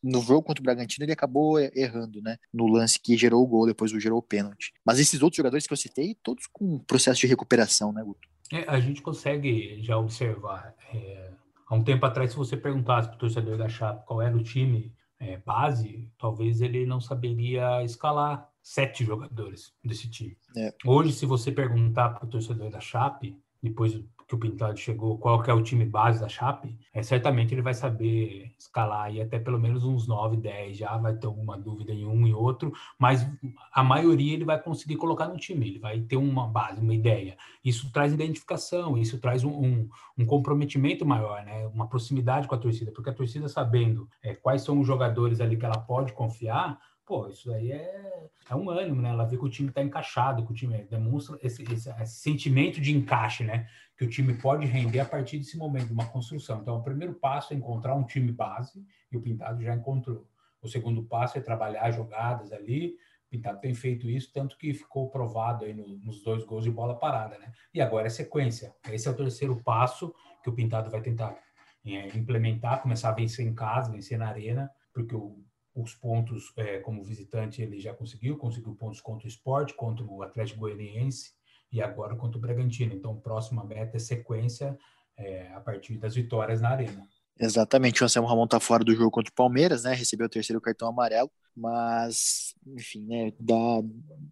no 0.04 0.22
jogo 0.22 0.44
contra 0.44 0.62
o 0.62 0.64
Bragantino 0.64 1.06
ele 1.06 1.14
acabou 1.14 1.60
errando, 1.60 2.22
né? 2.22 2.38
No 2.54 2.68
lance 2.68 3.00
que 3.00 3.18
gerou 3.18 3.44
o 3.44 3.48
gol, 3.48 3.66
depois 3.66 3.94
o 3.94 4.00
gerou 4.00 4.20
o 4.20 4.24
pênalti. 4.24 4.74
Mas 4.86 5.00
esses 5.00 5.22
outros 5.22 5.38
jogadores 5.38 5.68
que 5.68 5.74
eu 5.74 5.78
citei, 5.78 6.16
todos 6.24 6.48
com 6.48 6.80
processo 6.80 7.20
de 7.22 7.28
recuperação, 7.28 7.92
né, 7.92 8.04
Guto? 8.04 8.28
É, 8.52 8.64
a 8.68 8.80
gente 8.80 9.02
consegue 9.02 9.82
já 9.82 9.98
observar. 9.98 10.76
É, 10.94 11.32
há 11.68 11.76
um 11.76 11.84
tempo 11.84 12.06
atrás, 12.06 12.32
se 12.32 12.38
você 12.38 12.58
perguntasse 12.58 13.08
para 13.08 13.16
o 13.16 13.20
torcedor 13.20 13.58
da 13.58 13.70
Chape 13.70 14.06
qual 14.06 14.22
era 14.22 14.36
o 14.36 14.44
time 14.44 14.92
é, 15.20 15.38
base, 15.38 16.10
talvez 16.18 16.62
ele 16.62 16.86
não 16.86 17.00
saberia 17.00 17.84
escalar 17.84 18.50
sete 18.62 19.04
jogadores 19.04 19.74
desse 19.84 20.10
time. 20.10 20.38
É. 20.58 20.74
Hoje, 20.86 21.14
se 21.14 21.26
você 21.26 21.52
perguntar 21.52 22.10
para 22.10 22.26
o 22.26 22.30
torcedor 22.30 22.70
da 22.70 22.80
Chape, 22.80 23.38
depois 23.62 24.00
que 24.30 24.36
o 24.36 24.38
Pintado 24.38 24.78
chegou, 24.78 25.18
qual 25.18 25.42
que 25.42 25.50
é 25.50 25.54
o 25.54 25.64
time 25.64 25.84
base 25.84 26.22
da 26.22 26.30
Chape, 26.30 26.78
é, 26.94 27.02
certamente 27.02 27.52
ele 27.52 27.64
vai 27.64 27.74
saber 27.74 28.54
escalar 28.60 29.12
e 29.12 29.20
até 29.20 29.40
pelo 29.40 29.60
menos 29.60 29.84
uns 29.84 30.08
9, 30.08 30.38
10 30.38 30.78
já, 30.78 30.96
vai 30.98 31.16
ter 31.16 31.26
alguma 31.26 31.58
dúvida 31.58 31.92
em 31.92 32.06
um 32.06 32.28
e 32.28 32.34
outro, 32.34 32.72
mas 33.00 33.28
a 33.74 33.84
maioria 33.84 34.36
ele 34.36 34.46
vai 34.46 34.62
conseguir 34.62 34.98
colocar 34.98 35.28
no 35.28 35.36
time, 35.36 35.68
ele 35.68 35.80
vai 35.80 36.00
ter 36.02 36.16
uma 36.16 36.48
base, 36.48 36.80
uma 36.80 36.94
ideia. 36.94 37.36
Isso 37.66 37.92
traz 37.92 38.14
identificação, 38.14 38.96
isso 39.00 39.18
traz 39.18 39.44
um, 39.44 39.50
um, 39.50 39.90
um 40.16 40.26
comprometimento 40.28 41.04
maior, 41.04 41.44
né? 41.44 41.66
uma 41.74 41.88
proximidade 41.88 42.48
com 42.48 42.54
a 42.54 42.60
torcida, 42.60 42.92
porque 42.92 43.10
a 43.10 43.14
torcida 43.14 43.50
sabendo 43.50 44.08
é, 44.22 44.36
quais 44.36 44.62
são 44.62 44.80
os 44.80 44.86
jogadores 44.86 45.42
ali 45.42 45.58
que 45.58 45.66
ela 45.66 45.80
pode 45.80 46.14
confiar, 46.14 46.78
pô, 47.10 47.28
isso 47.28 47.52
aí 47.52 47.72
é, 47.72 48.30
é 48.48 48.56
um 48.56 48.70
ânimo, 48.70 49.02
né? 49.02 49.10
Ela 49.10 49.26
vê 49.26 49.36
que 49.36 49.44
o 49.44 49.50
time 49.50 49.70
está 49.70 49.82
encaixado, 49.82 50.46
que 50.46 50.52
o 50.52 50.56
time 50.56 50.84
demonstra 50.84 51.40
esse, 51.42 51.64
esse, 51.64 51.90
esse, 51.90 52.16
sentimento 52.20 52.80
de 52.80 52.96
encaixe, 52.96 53.44
né? 53.44 53.68
Que 53.98 54.06
o 54.06 54.10
time 54.10 54.36
pode 54.36 54.68
render 54.68 55.00
a 55.00 55.06
partir 55.06 55.40
desse 55.40 55.58
momento, 55.58 55.88
de 55.88 55.94
uma 55.94 56.06
construção. 56.06 56.62
Então, 56.62 56.78
o 56.78 56.84
primeiro 56.84 57.16
passo 57.16 57.52
é 57.52 57.58
encontrar 57.58 57.96
um 57.96 58.04
time 58.04 58.32
base, 58.32 58.86
e 59.12 59.18
o 59.18 59.22
Pintado 59.22 59.60
já 59.64 59.76
encontrou. 59.76 60.28
O 60.62 60.68
segundo 60.68 61.02
passo 61.02 61.40
é 61.40 61.42
trabalhar 61.42 61.90
jogadas 61.90 62.52
ali. 62.52 62.96
O 63.26 63.30
Pintado 63.32 63.60
tem 63.60 63.74
feito 63.74 64.08
isso, 64.08 64.32
tanto 64.32 64.56
que 64.56 64.72
ficou 64.72 65.10
provado 65.10 65.66
aí 65.66 65.74
no, 65.74 65.88
nos 65.88 66.22
dois 66.22 66.44
gols 66.44 66.64
de 66.64 66.70
bola 66.70 66.96
parada, 66.96 67.40
né? 67.40 67.52
E 67.74 67.82
agora 67.82 68.06
é 68.06 68.12
sequência. 68.12 68.76
Esse 68.88 69.08
é 69.08 69.12
o 69.12 69.16
terceiro 69.16 69.60
passo 69.64 70.14
que 70.44 70.50
o 70.50 70.54
Pintado 70.54 70.92
vai 70.92 71.02
tentar 71.02 71.36
é, 71.84 72.16
implementar, 72.16 72.84
começar 72.84 73.10
a 73.10 73.14
vencer 73.14 73.44
em 73.48 73.56
casa, 73.56 73.92
vencer 73.92 74.20
na 74.20 74.28
arena, 74.28 74.70
porque 74.94 75.16
o 75.16 75.44
os 75.76 75.94
pontos 75.94 76.52
é, 76.58 76.80
como 76.80 77.04
visitante 77.04 77.62
ele 77.62 77.80
já 77.80 77.94
conseguiu, 77.94 78.38
conseguiu 78.38 78.76
pontos 78.76 79.02
contra 79.02 79.26
o 79.26 79.30
Esporte, 79.30 79.74
contra 79.74 80.06
o 80.06 80.22
Atlético 80.24 80.62
Goianiense 80.62 81.32
e 81.72 81.82
agora 81.82 82.16
contra 82.16 82.38
o 82.38 82.42
Bragantino. 82.42 82.94
Então, 82.94 83.20
próxima 83.20 83.64
meta 83.64 83.98
é 83.98 84.00
sequência 84.00 84.78
é, 85.18 85.52
a 85.54 85.60
partir 85.60 85.98
das 85.98 86.16
vitórias 86.16 86.62
na 86.62 86.70
Arena. 86.70 87.08
Exatamente, 87.40 88.02
o 88.02 88.06
Anselmo 88.06 88.28
Ramon 88.28 88.48
tá 88.48 88.60
fora 88.60 88.84
do 88.84 88.94
jogo 88.94 89.12
contra 89.12 89.32
o 89.32 89.36
Palmeiras, 89.36 89.84
né? 89.84 89.94
Recebeu 89.94 90.26
o 90.28 90.30
terceiro 90.30 90.60
cartão 90.60 90.90
amarelo, 90.90 91.32
mas, 91.56 92.54
enfim, 92.68 93.06
né? 93.06 93.32
Da 93.40 93.56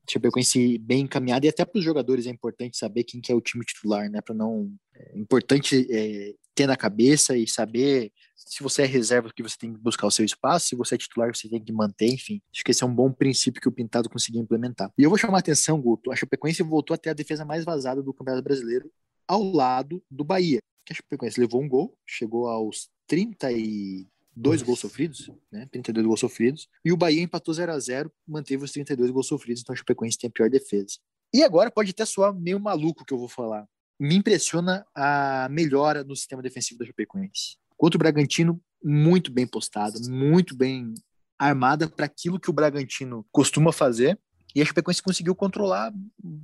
Chapecoense 0.10 0.78
bem 0.80 1.02
encaminhada 1.02 1.46
e 1.46 1.50
até 1.50 1.64
para 1.64 1.80
os 1.80 1.86
jogadores 1.86 2.28
é 2.28 2.30
importante 2.30 2.78
saber 2.78 3.06
quem 3.06 3.22
que 3.22 3.32
é 3.32 3.36
o 3.36 3.40
time 3.40 3.64
titular, 3.64 4.10
né? 4.10 4.20
Para 4.20 4.36
não 4.36 4.70
é 4.94 5.18
importante 5.18 5.88
é, 5.90 6.34
ter 6.54 6.68
na 6.68 6.76
cabeça 6.76 7.38
e 7.38 7.48
saber 7.48 8.12
se 8.38 8.62
você 8.62 8.84
é 8.84 8.86
reserva 8.86 9.32
que 9.36 9.42
você 9.42 9.58
tem 9.58 9.74
que 9.74 9.80
buscar 9.80 10.06
o 10.08 10.12
seu 10.12 10.24
espaço, 10.24 10.68
se 10.68 10.76
você 10.76 10.96
é 10.96 10.98
titular 10.98 11.36
você 11.36 11.50
tem 11.50 11.62
que 11.62 11.74
manter, 11.74 12.08
enfim. 12.08 12.42
Acho 12.54 12.64
que 12.64 12.72
esse 12.72 12.84
é 12.84 12.88
um 12.88 12.94
bom 12.94 13.12
princípio 13.12 13.60
que 13.60 13.68
o 13.68 13.72
Pintado 13.72 14.10
conseguiu 14.10 14.42
implementar. 14.42 14.92
E 14.98 15.04
eu 15.04 15.10
vou 15.10 15.18
chamar 15.18 15.38
a 15.38 15.40
atenção, 15.40 15.82
Guto, 15.82 16.12
a 16.12 16.16
Chapecoense 16.16 16.62
voltou 16.64 16.94
até 16.94 17.10
a 17.10 17.14
defesa 17.14 17.44
mais 17.44 17.66
vazada 17.66 18.02
do 18.02 18.14
Campeonato 18.14 18.44
Brasileiro 18.44 18.92
ao 19.28 19.44
lado 19.44 20.02
do 20.10 20.24
Bahia. 20.24 20.60
Que 20.86 20.94
a 20.94 20.96
Chapecoense 20.96 21.40
levou 21.40 21.62
um 21.62 21.68
gol, 21.68 21.98
chegou 22.06 22.48
aos 22.48 22.90
32 23.08 24.62
gols 24.62 24.80
sofridos, 24.80 25.30
né? 25.52 25.68
32 25.72 26.06
gols 26.06 26.20
sofridos, 26.20 26.70
e 26.86 26.92
o 26.92 26.98
Bahia 26.98 27.22
empatou 27.22 27.54
0 27.54 27.72
a 27.72 27.80
0, 27.80 28.12
manteve 28.26 28.64
os 28.64 28.72
32 28.72 29.12
gols 29.12 29.28
sofridos, 29.28 29.62
então 29.62 29.74
a 29.74 29.76
Chapecoense 29.76 30.18
tem 30.18 30.28
a 30.28 30.32
pior 30.32 30.50
defesa. 30.50 30.98
E 31.34 31.44
agora 31.44 31.70
pode 31.72 31.92
até 31.92 32.06
soar 32.06 32.34
meio 32.34 32.60
maluco 32.60 33.04
que 33.04 33.14
eu 33.14 33.18
vou 33.18 33.28
falar. 33.28 33.68
Me 34.00 34.16
impressiona 34.16 34.86
a 34.96 35.50
melhora 35.50 36.04
no 36.04 36.16
sistema 36.16 36.42
defensivo 36.42 36.80
da 36.80 36.86
Chapecoense. 36.86 37.58
Contra 37.78 37.98
o 37.98 38.00
Bragantino, 38.00 38.60
muito 38.84 39.32
bem 39.32 39.46
postada, 39.46 40.00
muito 40.10 40.56
bem 40.56 40.94
armada 41.38 41.88
para 41.88 42.06
aquilo 42.06 42.40
que 42.40 42.50
o 42.50 42.54
Bragantino 42.54 43.26
costuma 43.32 43.72
fazer. 43.72 44.20
E 44.56 44.62
a 44.62 44.66
Chapecoense 44.66 45.04
conseguiu 45.04 45.36
controlar 45.36 45.94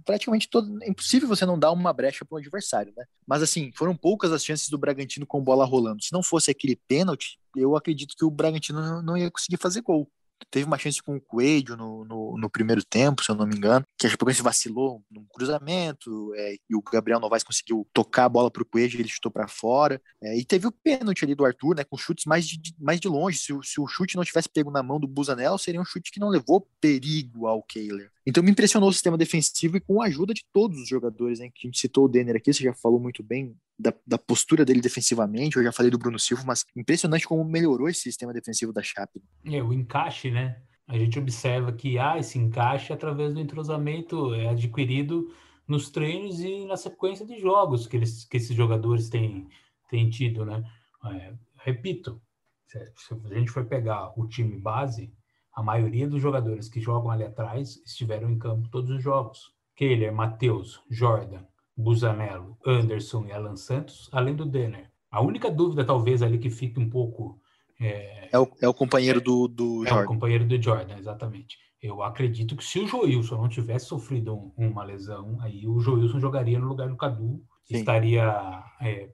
praticamente 0.05 0.47
todo. 0.47 0.83
É 0.83 0.89
impossível 0.89 1.27
você 1.27 1.47
não 1.47 1.57
dar 1.57 1.71
uma 1.71 1.91
brecha 1.91 2.23
para 2.23 2.35
o 2.35 2.37
adversário, 2.37 2.93
né? 2.95 3.05
Mas 3.25 3.41
assim, 3.41 3.71
foram 3.75 3.95
poucas 3.95 4.31
as 4.31 4.45
chances 4.45 4.69
do 4.69 4.77
Bragantino 4.77 5.25
com 5.25 5.43
bola 5.43 5.65
rolando. 5.65 6.03
Se 6.03 6.13
não 6.13 6.21
fosse 6.21 6.51
aquele 6.51 6.75
pênalti, 6.75 7.39
eu 7.55 7.75
acredito 7.75 8.13
que 8.15 8.23
o 8.23 8.29
Bragantino 8.29 9.01
não 9.01 9.17
ia 9.17 9.31
conseguir 9.31 9.57
fazer 9.57 9.81
gol. 9.81 10.11
Teve 10.49 10.65
uma 10.65 10.77
chance 10.77 11.01
com 11.01 11.15
o 11.15 11.21
Coelho 11.21 11.75
no, 11.75 12.05
no, 12.05 12.37
no, 12.37 12.49
primeiro 12.49 12.83
tempo, 12.83 13.23
se 13.23 13.31
eu 13.31 13.35
não 13.35 13.45
me 13.45 13.55
engano, 13.55 13.85
que 13.97 14.07
a 14.07 14.09
Chapecoense 14.09 14.41
vacilou 14.41 15.03
num 15.09 15.25
cruzamento 15.25 16.33
é, 16.35 16.55
e 16.69 16.75
o 16.75 16.81
Gabriel 16.81 17.19
Novaes 17.19 17.43
conseguiu 17.43 17.87
tocar 17.93 18.25
a 18.25 18.29
bola 18.29 18.51
para 18.51 18.63
o 18.63 18.65
Coelho, 18.65 18.99
ele 18.99 19.09
chutou 19.09 19.31
para 19.31 19.47
fora. 19.47 20.01
É, 20.21 20.37
e 20.37 20.45
teve 20.45 20.67
o 20.67 20.71
pênalti 20.71 21.23
ali 21.23 21.35
do 21.35 21.45
Arthur, 21.45 21.75
né, 21.75 21.83
com 21.83 21.97
chutes 21.97 22.25
mais 22.25 22.45
de, 22.47 22.73
mais 22.79 22.99
de 22.99 23.07
longe. 23.07 23.37
Se, 23.37 23.53
se 23.63 23.79
o 23.79 23.87
chute 23.87 24.15
não 24.15 24.23
tivesse 24.23 24.49
pego 24.49 24.71
na 24.71 24.83
mão 24.83 24.99
do 24.99 25.07
Busanel, 25.07 25.57
seria 25.57 25.81
um 25.81 25.85
chute 25.85 26.11
que 26.11 26.19
não 26.19 26.29
levou 26.29 26.67
perigo 26.79 27.47
ao 27.47 27.63
Kehler. 27.63 28.11
Então 28.25 28.43
me 28.43 28.51
impressionou 28.51 28.89
o 28.89 28.93
sistema 28.93 29.17
defensivo 29.17 29.77
e 29.77 29.81
com 29.81 30.01
a 30.01 30.05
ajuda 30.05 30.33
de 30.33 30.43
todos 30.51 30.79
os 30.79 30.87
jogadores, 30.87 31.39
né? 31.39 31.49
Que 31.53 31.67
a 31.67 31.69
gente 31.69 31.79
citou 31.79 32.05
o 32.05 32.07
Denner 32.07 32.35
aqui, 32.35 32.53
você 32.53 32.63
já 32.63 32.73
falou 32.73 32.99
muito 32.99 33.21
bem 33.21 33.55
da, 33.77 33.93
da, 34.05 34.17
postura 34.17 34.63
dele 34.63 34.79
defensivamente, 34.79 35.57
eu 35.57 35.63
já 35.63 35.71
falei 35.71 35.91
do 35.91 35.97
Bruno 35.97 36.17
Silva, 36.17 36.43
mas 36.45 36.65
impressionante 36.75 37.27
como 37.27 37.43
melhorou 37.43 37.89
esse 37.89 38.01
sistema 38.01 38.31
defensivo 38.31 38.71
da 38.71 38.81
Chape. 38.81 39.21
É, 39.45 39.61
o 39.61 39.73
encaixe, 39.73 40.31
né? 40.31 40.61
A 40.87 40.97
gente 40.97 41.17
observa 41.17 41.71
que 41.71 41.97
há 41.97 42.17
esse 42.17 42.37
encaixe 42.37 42.93
através 42.93 43.33
do 43.33 43.39
entrosamento 43.39 44.33
é 44.33 44.49
adquirido 44.49 45.33
nos 45.67 45.89
treinos 45.89 46.39
e 46.41 46.65
na 46.65 46.77
sequência 46.77 47.25
de 47.25 47.39
jogos 47.39 47.87
que, 47.87 47.95
eles, 47.97 48.25
que 48.25 48.37
esses 48.37 48.55
jogadores 48.55 49.09
têm, 49.09 49.47
têm 49.89 50.09
tido, 50.09 50.45
né? 50.45 50.63
É, 51.05 51.33
repito, 51.55 52.21
se 52.67 52.77
a 52.77 53.33
gente 53.33 53.51
for 53.51 53.65
pegar 53.65 54.17
o 54.19 54.27
time 54.27 54.57
base, 54.57 55.11
a 55.53 55.61
maioria 55.61 56.07
dos 56.07 56.21
jogadores 56.21 56.67
que 56.67 56.81
jogam 56.81 57.11
ali 57.11 57.23
atrás 57.23 57.81
estiveram 57.85 58.29
em 58.29 58.39
campo 58.39 58.69
todos 58.69 58.89
os 58.89 59.03
jogos. 59.03 59.51
Kehler, 59.75 60.13
Matheus, 60.13 60.81
Jordan, 60.89 61.43
Busanello, 61.75 62.57
Anderson 62.65 63.25
e 63.25 63.31
Alan 63.31 63.55
Santos, 63.55 64.09
além 64.11 64.35
do 64.35 64.45
Denner. 64.45 64.91
A 65.11 65.21
única 65.21 65.49
dúvida, 65.49 65.85
talvez, 65.85 66.21
ali 66.21 66.37
que 66.39 66.49
fique 66.49 66.79
um 66.79 66.89
pouco. 66.89 67.39
É, 67.79 68.29
é, 68.31 68.39
o, 68.39 68.47
é 68.61 68.67
o 68.67 68.73
companheiro 68.73 69.21
do, 69.21 69.47
do 69.47 69.85
é 69.85 69.89
Jordan. 69.89 70.01
É 70.01 70.05
o 70.05 70.07
companheiro 70.07 70.45
do 70.45 70.61
Jordan, 70.61 70.97
exatamente. 70.97 71.57
Eu 71.81 72.01
acredito 72.01 72.55
que 72.55 72.63
se 72.63 72.79
o 72.79 72.87
Joilson 72.87 73.35
não 73.35 73.49
tivesse 73.49 73.87
sofrido 73.87 74.33
um, 74.33 74.51
uma 74.57 74.83
lesão, 74.83 75.37
aí 75.41 75.67
o 75.67 75.79
Joilson 75.79 76.19
jogaria 76.19 76.57
no 76.57 76.67
lugar 76.67 76.87
do 76.87 76.95
Cadu. 76.95 77.43
Sim. 77.65 77.77
Estaria 77.77 78.63
é, 78.81 79.09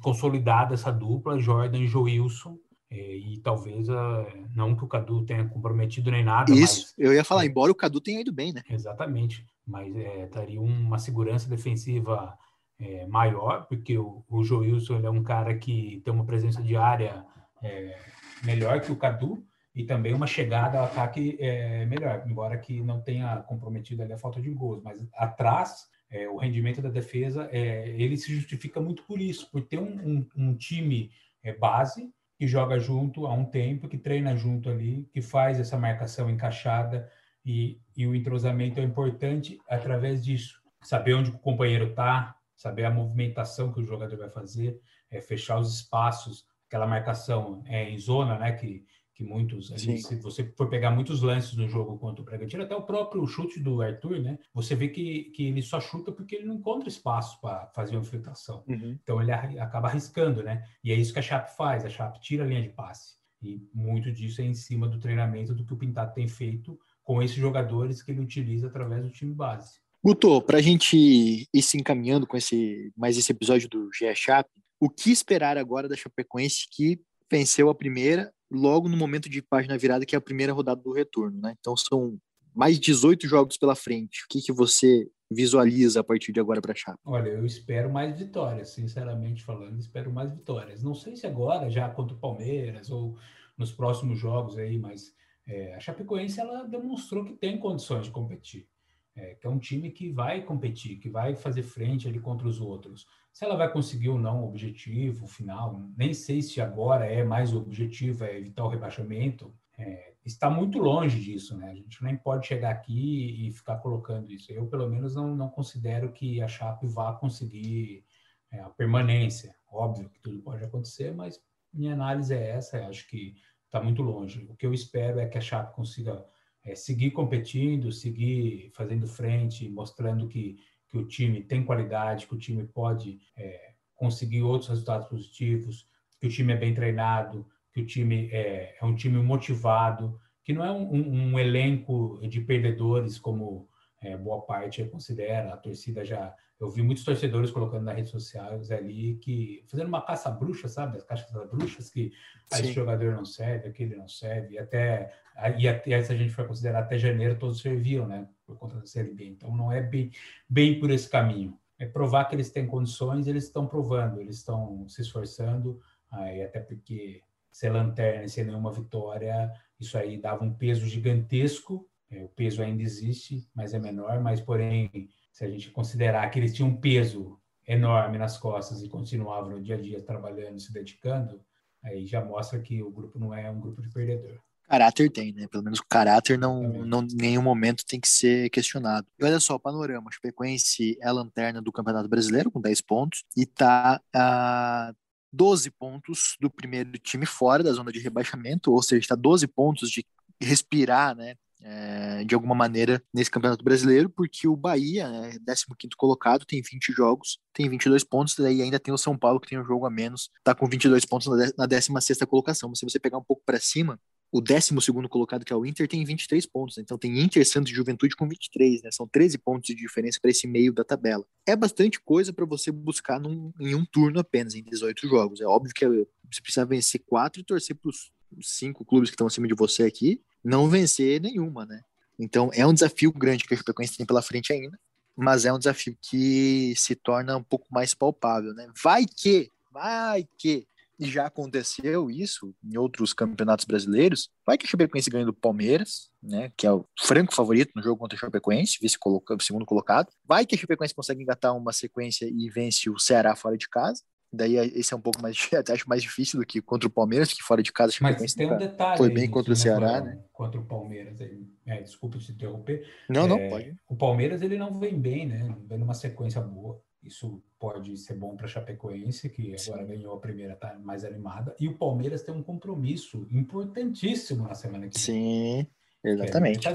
consolidada 0.00 0.74
essa 0.74 0.90
dupla, 0.90 1.38
Jordan 1.38 1.78
e 1.78 1.86
Joilson. 1.86 2.56
É, 2.94 3.16
e 3.16 3.38
talvez, 3.38 3.88
uh, 3.88 4.24
não 4.54 4.76
que 4.76 4.84
o 4.84 4.86
Cadu 4.86 5.24
tenha 5.24 5.44
comprometido 5.48 6.12
nem 6.12 6.22
nada. 6.22 6.52
Isso, 6.52 6.94
mas, 6.96 7.06
eu 7.06 7.12
ia 7.12 7.24
falar, 7.24 7.42
é, 7.42 7.48
embora 7.48 7.72
o 7.72 7.74
Cadu 7.74 8.00
tenha 8.00 8.20
ido 8.20 8.32
bem, 8.32 8.52
né? 8.52 8.62
Exatamente, 8.70 9.44
mas 9.66 9.96
é, 9.96 10.28
daria 10.28 10.60
uma 10.60 10.96
segurança 11.00 11.48
defensiva 11.48 12.38
é, 12.78 13.04
maior, 13.08 13.66
porque 13.66 13.98
o, 13.98 14.24
o 14.28 14.44
Joilson 14.44 15.00
é 15.00 15.10
um 15.10 15.24
cara 15.24 15.56
que 15.56 16.02
tem 16.04 16.14
uma 16.14 16.24
presença 16.24 16.62
de 16.62 16.76
área 16.76 17.26
é, 17.60 17.98
melhor 18.44 18.80
que 18.80 18.92
o 18.92 18.96
Cadu 18.96 19.44
e 19.74 19.84
também 19.84 20.14
uma 20.14 20.28
chegada 20.28 20.78
ao 20.78 20.84
ataque 20.84 21.36
é, 21.40 21.84
melhor, 21.86 22.22
embora 22.28 22.56
que 22.56 22.80
não 22.80 23.00
tenha 23.00 23.38
comprometido 23.38 24.04
a 24.04 24.18
falta 24.18 24.40
de 24.40 24.50
gols, 24.50 24.80
mas 24.84 25.04
atrás 25.14 25.88
é, 26.08 26.28
o 26.28 26.36
rendimento 26.36 26.80
da 26.80 26.90
defesa 26.90 27.48
é, 27.50 27.88
ele 27.88 28.16
se 28.16 28.32
justifica 28.32 28.80
muito 28.80 29.02
por 29.02 29.20
isso, 29.20 29.50
por 29.50 29.62
ter 29.62 29.80
um, 29.80 29.98
um, 29.98 30.26
um 30.36 30.54
time 30.54 31.10
base 31.58 32.10
que 32.36 32.46
joga 32.46 32.78
junto 32.78 33.26
há 33.26 33.32
um 33.32 33.44
tempo, 33.44 33.88
que 33.88 33.98
treina 33.98 34.36
junto 34.36 34.68
ali, 34.68 35.08
que 35.12 35.22
faz 35.22 35.60
essa 35.60 35.78
marcação 35.78 36.28
encaixada 36.28 37.10
e, 37.44 37.80
e 37.96 38.06
o 38.06 38.14
entrosamento 38.14 38.80
é 38.80 38.82
importante 38.82 39.58
através 39.68 40.24
disso. 40.24 40.60
Saber 40.82 41.14
onde 41.14 41.30
o 41.30 41.38
companheiro 41.38 41.90
está, 41.90 42.36
saber 42.56 42.84
a 42.84 42.90
movimentação 42.90 43.72
que 43.72 43.80
o 43.80 43.84
jogador 43.84 44.16
vai 44.16 44.30
fazer, 44.30 44.80
é, 45.10 45.20
fechar 45.20 45.58
os 45.58 45.74
espaços, 45.74 46.46
aquela 46.66 46.86
marcação 46.86 47.62
é, 47.66 47.88
em 47.88 47.98
zona, 47.98 48.38
né, 48.38 48.52
que 48.52 48.84
que 49.14 49.22
muitos, 49.22 49.70
ali, 49.70 49.98
se 49.98 50.16
você 50.16 50.44
for 50.56 50.68
pegar 50.68 50.90
muitos 50.90 51.22
lances 51.22 51.54
no 51.54 51.68
jogo 51.68 51.96
contra 51.98 52.20
o 52.20 52.24
Bragantino, 52.24 52.64
até 52.64 52.74
o 52.74 52.82
próprio 52.82 53.24
chute 53.26 53.60
do 53.60 53.80
Arthur, 53.80 54.20
né? 54.20 54.38
Você 54.52 54.74
vê 54.74 54.88
que, 54.88 55.24
que 55.34 55.46
ele 55.46 55.62
só 55.62 55.80
chuta 55.80 56.10
porque 56.10 56.34
ele 56.34 56.46
não 56.46 56.56
encontra 56.56 56.88
espaço 56.88 57.40
para 57.40 57.66
fazer 57.68 57.94
uma 57.94 58.02
infiltração. 58.02 58.64
Uhum. 58.66 58.98
Então 59.02 59.22
ele 59.22 59.30
acaba 59.32 59.88
arriscando, 59.88 60.42
né? 60.42 60.64
E 60.82 60.90
é 60.90 60.96
isso 60.96 61.12
que 61.12 61.20
a 61.20 61.22
Chape 61.22 61.56
faz, 61.56 61.84
a 61.84 61.88
Chape 61.88 62.20
tira 62.20 62.42
a 62.42 62.46
linha 62.46 62.62
de 62.62 62.70
passe. 62.70 63.14
E 63.40 63.62
muito 63.72 64.10
disso 64.10 64.40
é 64.40 64.44
em 64.44 64.54
cima 64.54 64.88
do 64.88 64.98
treinamento 64.98 65.54
do 65.54 65.64
que 65.64 65.72
o 65.72 65.76
Pintado 65.76 66.12
tem 66.12 66.26
feito 66.26 66.76
com 67.04 67.22
esses 67.22 67.36
jogadores 67.36 68.02
que 68.02 68.10
ele 68.10 68.20
utiliza 68.20 68.66
através 68.66 69.02
do 69.04 69.10
time 69.10 69.32
base. 69.32 69.78
Guto, 70.02 70.42
para 70.42 70.58
a 70.58 70.62
gente 70.62 70.96
ir 70.96 71.62
se 71.62 71.78
encaminhando 71.78 72.26
com 72.26 72.36
esse 72.36 72.92
mais 72.96 73.16
esse 73.16 73.30
episódio 73.30 73.68
do 73.68 73.90
GE 73.92 74.12
Chape, 74.14 74.50
o 74.80 74.90
que 74.90 75.12
esperar 75.12 75.56
agora 75.56 75.88
da 75.88 75.96
Chapecoense 75.96 76.66
que 76.70 77.00
venceu 77.30 77.70
a 77.70 77.74
primeira 77.74 78.32
logo 78.50 78.88
no 78.88 78.96
momento 78.96 79.28
de 79.28 79.42
página 79.42 79.76
virada, 79.76 80.06
que 80.06 80.14
é 80.14 80.18
a 80.18 80.20
primeira 80.20 80.52
rodada 80.52 80.80
do 80.80 80.92
retorno, 80.92 81.40
né? 81.40 81.54
Então 81.58 81.76
são 81.76 82.18
mais 82.54 82.78
18 82.78 83.26
jogos 83.26 83.56
pela 83.56 83.74
frente. 83.74 84.24
O 84.24 84.28
que, 84.28 84.40
que 84.40 84.52
você 84.52 85.08
visualiza 85.30 86.00
a 86.00 86.04
partir 86.04 86.32
de 86.32 86.40
agora 86.40 86.60
para 86.60 86.72
a 86.72 86.76
Chape? 86.76 86.98
Olha, 87.04 87.28
eu 87.28 87.44
espero 87.44 87.92
mais 87.92 88.18
vitórias, 88.18 88.70
sinceramente 88.70 89.42
falando, 89.42 89.78
espero 89.78 90.12
mais 90.12 90.30
vitórias. 90.30 90.82
Não 90.82 90.94
sei 90.94 91.16
se 91.16 91.26
agora, 91.26 91.68
já 91.68 91.88
contra 91.88 92.14
o 92.14 92.18
Palmeiras 92.18 92.90
ou 92.90 93.18
nos 93.56 93.72
próximos 93.72 94.18
jogos 94.18 94.56
aí, 94.56 94.78
mas 94.78 95.12
é, 95.46 95.74
a 95.74 95.80
Chapecoense 95.80 96.40
ela 96.40 96.64
demonstrou 96.64 97.24
que 97.24 97.34
tem 97.34 97.58
condições 97.58 98.04
de 98.04 98.10
competir. 98.10 98.68
É, 99.16 99.34
que 99.34 99.46
é 99.46 99.50
um 99.50 99.60
time 99.60 99.92
que 99.92 100.10
vai 100.10 100.42
competir, 100.42 100.98
que 100.98 101.08
vai 101.08 101.36
fazer 101.36 101.62
frente 101.62 102.08
ali 102.08 102.18
contra 102.18 102.48
os 102.48 102.60
outros. 102.60 103.06
Se 103.34 103.44
ela 103.44 103.56
vai 103.56 103.70
conseguir 103.70 104.10
ou 104.10 104.18
não 104.18 104.42
o 104.42 104.48
objetivo 104.48 105.26
final, 105.26 105.82
nem 105.96 106.14
sei 106.14 106.40
se 106.40 106.60
agora 106.60 107.04
é 107.04 107.24
mais 107.24 107.52
o 107.52 107.58
objetivo, 107.58 108.22
é 108.22 108.38
evitar 108.38 108.64
o 108.64 108.68
rebaixamento. 108.68 109.52
É, 109.76 110.12
está 110.24 110.48
muito 110.48 110.78
longe 110.78 111.20
disso, 111.20 111.56
né? 111.56 111.68
A 111.68 111.74
gente 111.74 112.00
nem 112.04 112.16
pode 112.16 112.46
chegar 112.46 112.70
aqui 112.70 113.44
e 113.44 113.50
ficar 113.50 113.78
colocando 113.78 114.30
isso. 114.30 114.52
Eu, 114.52 114.68
pelo 114.68 114.88
menos, 114.88 115.16
não, 115.16 115.34
não 115.34 115.50
considero 115.50 116.12
que 116.12 116.40
a 116.40 116.46
Chape 116.46 116.86
vá 116.86 117.12
conseguir 117.12 118.04
é, 118.52 118.60
a 118.60 118.70
permanência. 118.70 119.56
Óbvio 119.68 120.08
que 120.10 120.20
tudo 120.20 120.40
pode 120.40 120.62
acontecer, 120.62 121.12
mas 121.12 121.42
minha 121.72 121.92
análise 121.92 122.32
é 122.32 122.50
essa. 122.50 122.86
acho 122.86 123.08
que 123.08 123.34
está 123.64 123.82
muito 123.82 124.00
longe. 124.00 124.46
O 124.48 124.54
que 124.54 124.64
eu 124.64 124.72
espero 124.72 125.18
é 125.18 125.26
que 125.26 125.38
a 125.38 125.40
Chape 125.40 125.74
consiga 125.74 126.24
é, 126.62 126.76
seguir 126.76 127.10
competindo, 127.10 127.90
seguir 127.90 128.70
fazendo 128.74 129.08
frente, 129.08 129.68
mostrando 129.68 130.28
que, 130.28 130.56
que 130.94 130.98
o 130.98 131.04
time 131.04 131.42
tem 131.42 131.64
qualidade, 131.64 132.28
que 132.28 132.34
o 132.34 132.38
time 132.38 132.64
pode 132.64 133.20
é, 133.36 133.72
conseguir 133.96 134.42
outros 134.42 134.68
resultados 134.70 135.08
positivos, 135.08 135.88
que 136.20 136.28
o 136.28 136.30
time 136.30 136.52
é 136.52 136.56
bem 136.56 136.72
treinado, 136.72 137.44
que 137.72 137.80
o 137.80 137.84
time 137.84 138.28
é, 138.30 138.76
é 138.80 138.84
um 138.84 138.94
time 138.94 139.20
motivado, 139.20 140.20
que 140.44 140.52
não 140.52 140.64
é 140.64 140.70
um, 140.70 140.94
um, 140.94 141.32
um 141.32 141.38
elenco 141.38 142.20
de 142.28 142.40
perdedores 142.40 143.18
como 143.18 143.68
é, 144.00 144.16
boa 144.16 144.42
parte 144.42 144.84
considera. 144.84 145.52
A 145.52 145.56
torcida 145.56 146.04
já 146.04 146.32
eu 146.60 146.70
vi 146.70 146.82
muitos 146.82 147.04
torcedores 147.04 147.50
colocando 147.50 147.84
nas 147.84 147.96
redes 147.96 148.10
sociais 148.10 148.70
ali 148.70 149.16
que 149.16 149.64
fazendo 149.66 149.88
uma 149.88 150.02
caça 150.02 150.30
bruxa, 150.30 150.68
sabe? 150.68 150.96
As 150.96 151.04
caixas 151.04 151.30
bruxas 151.50 151.90
que 151.90 152.12
ah, 152.52 152.60
esse 152.60 152.72
jogador 152.72 153.12
não 153.12 153.24
serve, 153.24 153.68
aquele 153.68 153.96
não 153.96 154.08
serve, 154.08 154.54
e 154.54 154.58
até 154.58 155.12
e 155.58 155.66
até 155.66 156.00
se 156.00 156.12
a 156.12 156.16
gente 156.16 156.32
for 156.32 156.46
considerar 156.46 156.80
até 156.80 156.96
janeiro 156.96 157.38
todos 157.38 157.60
serviam, 157.60 158.06
né? 158.06 158.28
Por 158.46 158.56
conta 158.56 158.76
da 158.76 158.86
Série 158.86 159.12
B. 159.12 159.26
Então 159.26 159.54
não 159.54 159.72
é 159.72 159.82
bem, 159.82 160.12
bem 160.48 160.78
por 160.78 160.90
esse 160.90 161.08
caminho. 161.08 161.58
É 161.78 161.86
provar 161.86 162.26
que 162.26 162.36
eles 162.36 162.50
têm 162.50 162.66
condições, 162.66 163.26
eles 163.26 163.44
estão 163.44 163.66
provando, 163.66 164.20
eles 164.20 164.36
estão 164.36 164.88
se 164.88 165.02
esforçando, 165.02 165.80
aí 166.10 166.42
até 166.42 166.60
porque 166.60 167.20
ser 167.50 167.70
lanterna 167.70 168.24
e 168.24 168.28
sem 168.28 168.44
nenhuma 168.44 168.72
vitória, 168.72 169.52
isso 169.78 169.98
aí 169.98 170.18
dava 170.18 170.44
um 170.44 170.52
peso 170.52 170.86
gigantesco. 170.86 171.88
É, 172.10 172.22
o 172.22 172.28
peso 172.28 172.62
ainda 172.62 172.82
existe, 172.82 173.48
mas 173.54 173.74
é 173.74 173.78
menor, 173.78 174.20
mas 174.20 174.40
porém 174.40 175.08
se 175.34 175.44
a 175.44 175.50
gente 175.50 175.68
considerar 175.72 176.30
que 176.30 176.38
eles 176.38 176.54
tinham 176.54 176.68
um 176.68 176.76
peso 176.76 177.36
enorme 177.66 178.16
nas 178.16 178.38
costas 178.38 178.82
e 178.82 178.88
continuavam 178.88 179.50
no 179.50 179.60
dia 179.60 179.74
a 179.74 179.80
dia 179.80 180.00
trabalhando, 180.00 180.60
se 180.60 180.72
dedicando, 180.72 181.40
aí 181.82 182.06
já 182.06 182.24
mostra 182.24 182.60
que 182.60 182.80
o 182.80 182.90
grupo 182.90 183.18
não 183.18 183.34
é 183.34 183.50
um 183.50 183.58
grupo 183.58 183.82
de 183.82 183.88
perdedor. 183.88 184.38
Caráter 184.68 185.10
tem, 185.10 185.32
né? 185.32 185.48
Pelo 185.48 185.64
menos 185.64 185.80
o 185.80 185.86
caráter 185.86 186.38
não, 186.38 186.62
não 186.62 187.02
em 187.02 187.16
nenhum 187.16 187.42
momento 187.42 187.84
tem 187.84 187.98
que 188.00 188.08
ser 188.08 188.48
questionado. 188.48 189.08
E 189.18 189.24
olha 189.24 189.40
só, 189.40 189.56
o 189.56 189.60
panorama. 189.60 190.08
A 190.08 190.12
Chapecoense 190.12 190.96
é 191.02 191.08
a 191.08 191.12
lanterna 191.12 191.60
do 191.60 191.72
Campeonato 191.72 192.08
Brasileiro 192.08 192.50
com 192.50 192.60
10 192.60 192.80
pontos 192.82 193.24
e 193.36 193.42
está 193.42 194.00
a 194.14 194.94
12 195.32 195.68
pontos 195.72 196.36
do 196.40 196.48
primeiro 196.48 196.92
time 196.92 197.26
fora 197.26 197.62
da 197.64 197.72
zona 197.72 197.90
de 197.90 197.98
rebaixamento, 197.98 198.72
ou 198.72 198.82
seja, 198.82 199.00
está 199.00 199.14
12 199.16 199.48
pontos 199.48 199.90
de 199.90 200.06
respirar, 200.40 201.16
né? 201.16 201.34
É, 201.66 202.24
de 202.24 202.34
alguma 202.34 202.54
maneira 202.54 203.02
nesse 203.12 203.30
Campeonato 203.30 203.64
Brasileiro, 203.64 204.10
porque 204.10 204.46
o 204.46 204.54
Bahia, 204.54 205.08
né, 205.08 205.30
15 205.46 205.66
colocado, 205.96 206.44
tem 206.44 206.60
20 206.60 206.92
jogos, 206.92 207.38
tem 207.54 207.68
22 207.70 208.04
pontos, 208.04 208.36
daí 208.36 208.60
ainda 208.60 208.78
tem 208.78 208.92
o 208.92 208.98
São 208.98 209.16
Paulo 209.16 209.40
que 209.40 209.48
tem 209.48 209.58
um 209.58 209.64
jogo 209.64 209.86
a 209.86 209.90
menos, 209.90 210.28
tá 210.44 210.54
com 210.54 210.68
22 210.68 211.06
pontos 211.06 211.26
na 211.56 211.64
16 211.64 212.18
colocação. 212.28 212.68
Mas 212.68 212.80
se 212.80 212.84
você 212.84 213.00
pegar 213.00 213.16
um 213.16 213.24
pouco 213.24 213.42
para 213.46 213.58
cima, 213.58 213.98
o 214.30 214.42
12 214.42 214.74
colocado, 215.08 215.44
que 215.44 215.52
é 215.54 215.56
o 215.56 215.64
Inter, 215.64 215.88
tem 215.88 216.04
23 216.04 216.44
pontos. 216.44 216.76
Então 216.76 216.98
tem 216.98 217.18
Inter, 217.18 217.48
Santos 217.48 217.72
e 217.72 217.74
Juventude 217.74 218.14
com 218.14 218.28
23, 218.28 218.82
né? 218.82 218.90
São 218.92 219.08
13 219.08 219.38
pontos 219.38 219.68
de 219.68 219.74
diferença 219.74 220.18
para 220.20 220.32
esse 220.32 220.46
meio 220.46 220.72
da 220.72 220.84
tabela. 220.84 221.24
É 221.46 221.56
bastante 221.56 221.98
coisa 222.00 222.32
para 222.32 222.44
você 222.44 222.70
buscar 222.70 223.18
num, 223.18 223.52
em 223.58 223.74
um 223.74 223.86
turno 223.86 224.20
apenas, 224.20 224.54
em 224.54 224.62
18 224.62 225.08
jogos. 225.08 225.40
É 225.40 225.46
óbvio 225.46 225.72
que 225.72 225.86
você 225.86 226.42
precisa 226.42 226.66
vencer 226.66 227.02
quatro 227.06 227.40
e 227.40 227.44
torcer 227.44 227.76
para 227.76 227.88
os 227.88 228.10
cinco 228.42 228.84
clubes 228.84 229.08
que 229.08 229.14
estão 229.14 229.28
acima 229.28 229.46
de 229.46 229.54
você 229.54 229.84
aqui 229.84 230.20
não 230.44 230.68
vencer 230.68 231.20
nenhuma, 231.20 231.64
né? 231.64 231.82
Então 232.18 232.50
é 232.52 232.66
um 232.66 232.74
desafio 232.74 233.12
grande 233.12 233.44
que 233.44 233.54
a 233.54 233.56
Chapecoense 233.56 233.96
tem 233.96 234.06
pela 234.06 234.22
frente 234.22 234.52
ainda, 234.52 234.78
mas 235.16 235.44
é 235.44 235.52
um 235.52 235.58
desafio 235.58 235.96
que 236.00 236.74
se 236.76 236.94
torna 236.94 237.36
um 237.36 237.42
pouco 237.42 237.66
mais 237.70 237.94
palpável, 237.94 238.52
né? 238.52 238.68
Vai 238.82 239.06
que, 239.06 239.50
vai 239.72 240.28
que, 240.38 240.66
já 241.00 241.26
aconteceu 241.26 242.08
isso 242.08 242.54
em 242.62 242.76
outros 242.76 243.12
campeonatos 243.12 243.64
brasileiros, 243.64 244.30
vai 244.46 244.56
que 244.56 244.64
a 244.64 244.68
Chapecoense 244.68 245.10
ganha 245.10 245.26
do 245.26 245.32
Palmeiras, 245.32 246.08
né, 246.22 246.52
que 246.56 246.66
é 246.66 246.72
o 246.72 246.86
franco 246.98 247.34
favorito 247.34 247.72
no 247.74 247.82
jogo 247.82 247.98
contra 247.98 248.16
a 248.16 248.20
Chapecoense, 248.20 248.78
vice 248.80 248.96
-coloca, 248.96 249.36
segundo 249.42 249.66
colocado, 249.66 250.08
vai 250.24 250.46
que 250.46 250.54
a 250.54 250.58
Chapecoense 250.58 250.94
consegue 250.94 251.22
engatar 251.22 251.56
uma 251.56 251.72
sequência 251.72 252.26
e 252.26 252.48
vence 252.48 252.88
o 252.88 252.98
Ceará 252.98 253.34
fora 253.34 253.58
de 253.58 253.68
casa, 253.68 254.02
Daí 254.34 254.56
é, 254.56 254.66
esse 254.66 254.92
é 254.92 254.96
um 254.96 255.00
pouco 255.00 255.20
mais, 255.22 255.36
acho 255.70 255.88
mais 255.88 256.02
difícil 256.02 256.40
do 256.40 256.46
que 256.46 256.60
contra 256.60 256.88
o 256.88 256.90
Palmeiras, 256.90 257.32
que 257.32 257.42
fora 257.42 257.62
de 257.62 257.72
casa 257.72 257.92
Mas 258.00 258.34
tem 258.34 258.50
um 258.50 258.56
detalhe. 258.56 258.98
Foi 258.98 259.10
bem 259.10 259.30
contra 259.30 259.52
o 259.52 259.56
Ceará, 259.56 260.00
né? 260.00 260.18
Contra 260.32 260.60
o 260.60 260.64
Palmeiras. 260.64 261.18
É, 261.66 261.82
desculpa 261.82 262.18
te 262.18 262.32
interromper. 262.32 262.86
Não, 263.08 263.24
é, 263.24 263.28
não, 263.28 263.48
pode. 263.50 263.76
O 263.88 263.96
Palmeiras 263.96 264.42
ele 264.42 264.56
não 264.56 264.78
vem 264.78 264.98
bem, 264.98 265.26
né? 265.26 265.44
Não 265.44 265.66
vem 265.66 265.78
numa 265.78 265.94
sequência 265.94 266.40
boa. 266.40 266.82
Isso 267.02 267.42
pode 267.58 267.96
ser 267.98 268.14
bom 268.14 268.34
para 268.34 268.46
a 268.46 268.48
Chapecoense, 268.48 269.28
que 269.28 269.54
agora 269.68 269.82
Sim. 269.82 269.88
ganhou 269.88 270.14
a 270.14 270.20
primeira, 270.20 270.56
tá 270.56 270.78
mais 270.82 271.04
animada. 271.04 271.54
E 271.60 271.68
o 271.68 271.76
Palmeiras 271.76 272.22
tem 272.22 272.34
um 272.34 272.42
compromisso 272.42 273.26
importantíssimo 273.30 274.44
na 274.44 274.54
semana 274.54 274.88
que 274.88 274.94
vem. 274.94 275.04
Sim, 275.04 275.66
é 276.02 276.10
exatamente. 276.10 276.66
É 276.66 276.72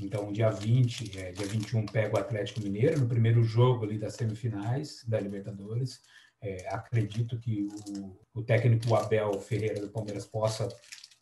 então, 0.00 0.30
dia 0.30 0.50
20, 0.50 1.18
é, 1.18 1.32
dia 1.32 1.46
21, 1.46 1.86
pega 1.86 2.16
o 2.16 2.18
Atlético 2.18 2.60
Mineiro 2.60 3.00
no 3.00 3.08
primeiro 3.08 3.42
jogo 3.42 3.84
ali 3.84 3.98
das 3.98 4.14
semifinais 4.14 5.02
da 5.06 5.18
Libertadores. 5.18 6.00
É, 6.42 6.68
acredito 6.68 7.38
que 7.38 7.66
o, 7.98 8.16
o 8.34 8.42
técnico 8.42 8.94
Abel 8.94 9.32
Ferreira 9.40 9.80
do 9.80 9.88
Palmeiras 9.88 10.26
possa 10.26 10.68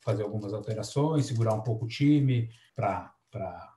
fazer 0.01 0.23
algumas 0.23 0.53
alterações, 0.53 1.27
segurar 1.27 1.55
um 1.55 1.63
pouco 1.63 1.87
o 1.87 1.89
time 1.89 2.51
para 2.75 3.13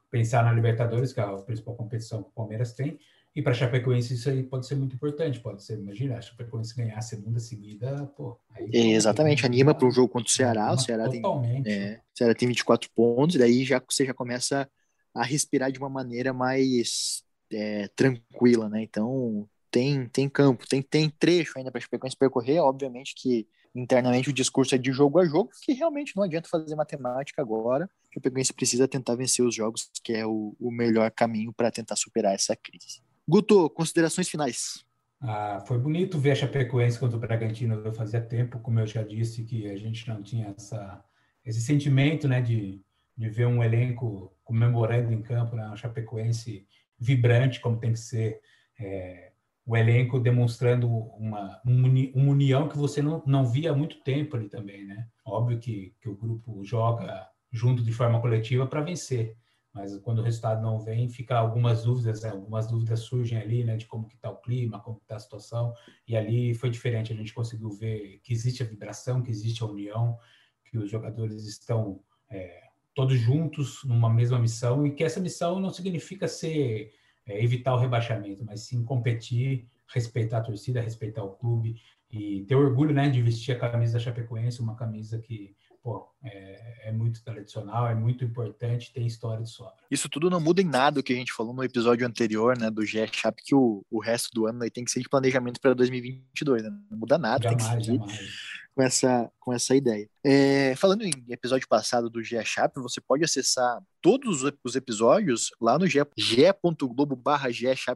pensar 0.10 0.43
na 0.43 0.52
Libertadores, 0.52 1.13
que 1.13 1.19
é 1.19 1.23
a 1.23 1.38
principal 1.38 1.76
competição 1.76 2.23
que 2.23 2.30
o 2.30 2.34
Palmeiras 2.34 2.73
tem. 2.73 3.00
E 3.38 3.41
para 3.41 3.52
a 3.52 3.56
Chapecoense 3.56 4.15
isso 4.15 4.30
aí 4.30 4.41
pode 4.41 4.65
ser 4.65 4.76
muito 4.76 4.95
importante, 4.95 5.39
pode 5.39 5.63
ser, 5.63 5.78
imagina, 5.78 6.17
a 6.17 6.21
Chapecoense 6.21 6.76
ganhar 6.76 6.97
a 6.97 7.02
segunda 7.02 7.39
seguida, 7.39 8.12
pô. 8.17 8.36
Aí, 8.50 8.67
exatamente, 8.73 9.45
anima 9.45 9.76
para 9.76 9.88
um 9.88 9.91
jogo 9.91 10.10
contra 10.10 10.28
o 10.28 10.32
Ceará, 10.32 10.73
o 10.73 10.78
Ceará 10.80 11.08
totalmente. 11.08 11.65
tem, 11.65 11.73
é, 11.73 12.02
o 12.13 12.17
Ceará 12.17 12.34
tem 12.34 12.47
24 12.47 12.89
pontos, 12.95 13.36
e 13.36 13.39
daí 13.39 13.63
já, 13.63 13.80
você 13.88 14.06
já 14.06 14.13
começa 14.13 14.67
a 15.13 15.23
respirar 15.23 15.71
de 15.71 15.78
uma 15.78 15.88
maneira 15.88 16.34
mais 16.34 17.23
é, 17.52 17.88
tranquila, 17.95 18.69
né? 18.69 18.82
Então, 18.82 19.47
tem, 19.71 20.08
tem 20.08 20.30
campo, 20.30 20.67
tem, 20.67 20.82
tem 20.82 21.10
trecho 21.10 21.53
ainda 21.58 21.71
para 21.71 21.80
a 21.80 21.82
Chapecoense 21.82 22.15
percorrer. 22.15 22.60
Obviamente 22.60 23.13
que 23.15 23.47
internamente 23.75 24.30
o 24.30 24.34
discurso 24.34 24.73
é 24.73 24.77
de 24.77 24.91
jogo 24.91 25.19
a 25.19 25.25
jogo, 25.25 25.49
que 25.62 25.73
realmente 25.73 26.15
não 26.15 26.23
adianta 26.23 26.49
fazer 26.49 26.75
matemática 26.75 27.41
agora. 27.41 27.86
A 27.86 28.13
Chapecoense 28.13 28.53
precisa 28.53 28.88
tentar 28.88 29.15
vencer 29.15 29.45
os 29.45 29.53
jogos, 29.53 29.89
que 30.03 30.13
é 30.13 30.25
o, 30.25 30.56
o 30.60 30.71
melhor 30.71 31.12
caminho 31.12 31.53
para 31.53 31.71
tentar 31.71 31.95
superar 31.95 32.34
essa 32.34 32.56
crise. 32.56 33.01
Guto, 33.27 33.69
considerações 33.69 34.30
finais. 34.30 34.86
Ah, 35.19 35.63
foi 35.67 35.77
bonito 35.80 36.19
ver 36.19 36.32
a 36.32 36.36
Chapecoense 36.36 36.99
contra 36.99 37.17
o 37.17 37.19
Bragantino. 37.19 37.75
Eu 37.75 37.93
fazia 37.93 38.21
tempo, 38.21 38.60
como 38.60 38.80
eu 38.80 38.88
já 38.88 39.03
disse, 39.03 39.43
que 39.43 39.69
a 39.69 39.75
gente 39.75 40.08
não 40.08 40.21
tinha 40.21 40.53
essa, 40.56 41.03
esse 41.45 41.62
sentimento 41.62 42.27
né, 42.27 42.41
de, 42.41 42.82
de 43.17 43.30
ver 43.30 43.47
um 43.47 43.63
elenco 43.63 44.34
comemorando 44.43 45.12
em 45.12 45.21
campo, 45.21 45.56
né, 45.56 45.65
uma 45.65 45.75
Chapecoense 45.75 46.67
vibrante, 46.99 47.60
como 47.60 47.80
tem 47.80 47.93
que 47.93 47.99
ser. 47.99 48.39
É, 48.80 49.32
o 49.67 49.75
elenco 49.75 50.17
demonstrando 50.17 50.88
uma, 50.88 51.62
uma 51.65 52.32
união 52.32 52.69
que 52.69 52.77
você 52.77 53.01
não, 53.01 53.21
não 53.27 53.45
via 53.45 53.71
há 53.71 53.75
muito 53.75 54.01
tempo 54.01 54.38
ali 54.38 54.47
também, 54.47 54.86
né? 54.86 55.06
Óbvio 55.25 55.60
que, 55.60 55.93
que 55.99 56.08
o 56.08 56.15
grupo 56.15 56.63
joga 56.63 57.27
junto 57.51 57.84
de 57.84 57.91
forma 57.91 58.21
coletiva 58.21 58.65
para 58.65 58.80
vencer, 58.80 59.36
mas 59.73 59.97
quando 59.97 60.19
o 60.19 60.23
resultado 60.23 60.62
não 60.62 60.80
vem, 60.80 61.10
fica 61.10 61.38
algumas 61.38 61.84
dúvidas, 61.84 62.21
né? 62.21 62.30
algumas 62.30 62.65
dúvidas 62.67 63.01
surgem 63.01 63.38
ali, 63.38 63.65
né? 63.65 63.75
De 63.75 63.86
como 63.86 64.08
que 64.08 64.15
está 64.15 64.30
o 64.30 64.38
clima, 64.38 64.80
como 64.80 64.99
está 64.99 65.17
a 65.17 65.19
situação, 65.19 65.73
e 66.08 66.15
ali 66.15 66.53
foi 66.53 66.69
diferente, 66.69 67.12
a 67.12 67.15
gente 67.15 67.34
conseguiu 67.34 67.69
ver 67.69 68.21
que 68.23 68.32
existe 68.32 68.63
a 68.63 68.65
vibração, 68.65 69.21
que 69.21 69.32
existe 69.32 69.62
a 69.62 69.65
união, 69.65 70.17
que 70.63 70.77
os 70.77 70.89
jogadores 70.89 71.45
estão 71.45 71.99
é, 72.32 72.63
todos 72.95 73.19
juntos 73.19 73.84
numa 73.84 74.10
mesma 74.10 74.39
missão, 74.39 74.88
e 74.88 74.91
que 74.93 75.03
essa 75.03 75.19
missão 75.19 75.60
não 75.60 75.71
significa 75.71 76.25
ser 76.25 76.93
é, 77.27 77.43
evitar 77.43 77.75
o 77.75 77.79
rebaixamento, 77.79 78.43
mas 78.45 78.61
sim 78.61 78.83
competir, 78.83 79.67
respeitar 79.87 80.39
a 80.39 80.43
torcida, 80.43 80.81
respeitar 80.81 81.23
o 81.23 81.31
clube, 81.31 81.81
e 82.11 82.45
ter 82.45 82.55
orgulho, 82.55 82.93
né, 82.93 83.09
de 83.09 83.21
vestir 83.21 83.51
a 83.51 83.69
camisa 83.69 83.93
da 83.93 83.99
Chapecoense, 83.99 84.61
uma 84.61 84.75
camisa 84.75 85.19
que 85.19 85.55
pô, 85.83 86.07
é, 86.23 86.89
é, 86.89 86.91
muito 86.91 87.23
tradicional, 87.23 87.87
é 87.87 87.95
muito 87.95 88.23
importante, 88.23 88.91
tem 88.91 89.05
história 89.05 89.43
de 89.43 89.49
sobra. 89.49 89.75
Isso 89.89 90.09
tudo 90.09 90.29
não 90.29 90.39
muda 90.39 90.61
em 90.61 90.65
nada 90.65 90.99
o 90.99 91.03
que 91.03 91.13
a 91.13 91.15
gente 91.15 91.33
falou 91.33 91.53
no 91.53 91.63
episódio 91.63 92.05
anterior, 92.05 92.57
né, 92.57 92.69
do 92.69 92.85
GE 92.85 93.07
Chap, 93.11 93.41
que 93.43 93.55
o, 93.55 93.85
o 93.89 94.01
resto 94.01 94.29
do 94.33 94.45
ano 94.45 94.63
aí 94.63 94.69
tem 94.69 94.83
que 94.83 94.91
ser 94.91 95.01
de 95.01 95.09
planejamento 95.09 95.59
para 95.61 95.73
2022, 95.73 96.63
né? 96.63 96.69
Não 96.89 96.97
muda 96.97 97.17
nada, 97.17 97.43
jamais, 97.43 97.63
tem 97.63 97.79
que 97.79 97.85
seguir 97.85 97.97
jamais. 97.99 98.29
Com 98.77 98.83
essa, 98.83 99.31
com 99.39 99.51
essa 99.51 99.75
ideia. 99.75 100.07
É, 100.23 100.75
falando 100.75 101.03
em 101.03 101.11
episódio 101.29 101.67
passado 101.67 102.11
do 102.11 102.21
GE 102.21 102.45
Chap, 102.45 102.77
você 102.77 103.01
pode 103.01 103.23
acessar 103.23 103.81
todos 103.99 104.43
os 104.63 104.75
episódios 104.75 105.49
lá 105.59 105.79
no 105.79 105.87
ge.globo 105.87 107.15
barra 107.15 107.49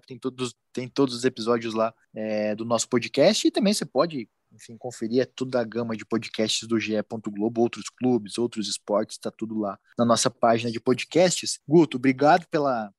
tem 0.07 0.17
todos, 0.17 0.55
tem 0.73 0.87
todos 0.87 1.13
os 1.13 1.23
episódios 1.23 1.75
lá 1.75 1.93
é, 2.15 2.55
do 2.55 2.65
nosso 2.65 2.89
podcast 2.89 3.47
e 3.47 3.51
também 3.51 3.75
você 3.75 3.85
pode 3.85 4.27
enfim, 4.51 4.75
conferir 4.75 5.21
é 5.21 5.25
toda 5.25 5.61
a 5.61 5.63
gama 5.63 5.95
de 5.95 6.03
podcasts 6.03 6.67
do 6.67 6.79
GE. 6.79 6.93
Globo, 7.29 7.61
outros 7.61 7.89
clubes, 7.89 8.39
outros 8.39 8.67
esportes, 8.67 9.17
está 9.17 9.29
tudo 9.29 9.59
lá 9.59 9.79
na 9.97 10.03
nossa 10.03 10.31
página 10.31 10.71
de 10.71 10.79
podcasts. 10.79 11.59
Guto, 11.67 11.97
obrigado 11.97 12.45
pela, 12.47 12.91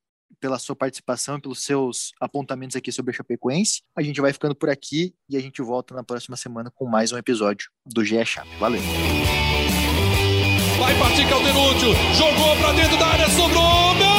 pela 0.43 0.59
sua 0.59 0.75
participação 0.75 1.39
pelos 1.39 1.63
seus 1.63 2.11
apontamentos 2.21 2.75
aqui 2.75 2.91
sobre 2.91 3.13
a 3.13 3.15
Chapecoense. 3.15 3.81
A 3.97 4.03
gente 4.03 4.21
vai 4.21 4.33
ficando 4.33 4.57
por 4.57 4.69
aqui 4.69 5.15
e 5.31 5.37
a 5.37 5.41
gente 5.41 5.63
volta 5.63 5.95
na 5.95 6.03
próxima 6.03 6.37
semana 6.37 6.69
com 6.75 6.85
mais 6.85 7.13
um 7.13 7.17
episódio 7.17 7.71
do 7.87 8.05
GE 8.05 8.25
Chape. 8.25 8.51
Valeu! 8.59 8.83
Vai 10.81 10.99
partir 10.99 11.29
Calderúcio, 11.29 11.95
jogou 12.17 12.57
para 12.57 12.73
dentro 12.73 12.99
da 12.99 13.07
área, 13.07 13.29
sobrou, 13.29 13.95
meu 13.95 14.12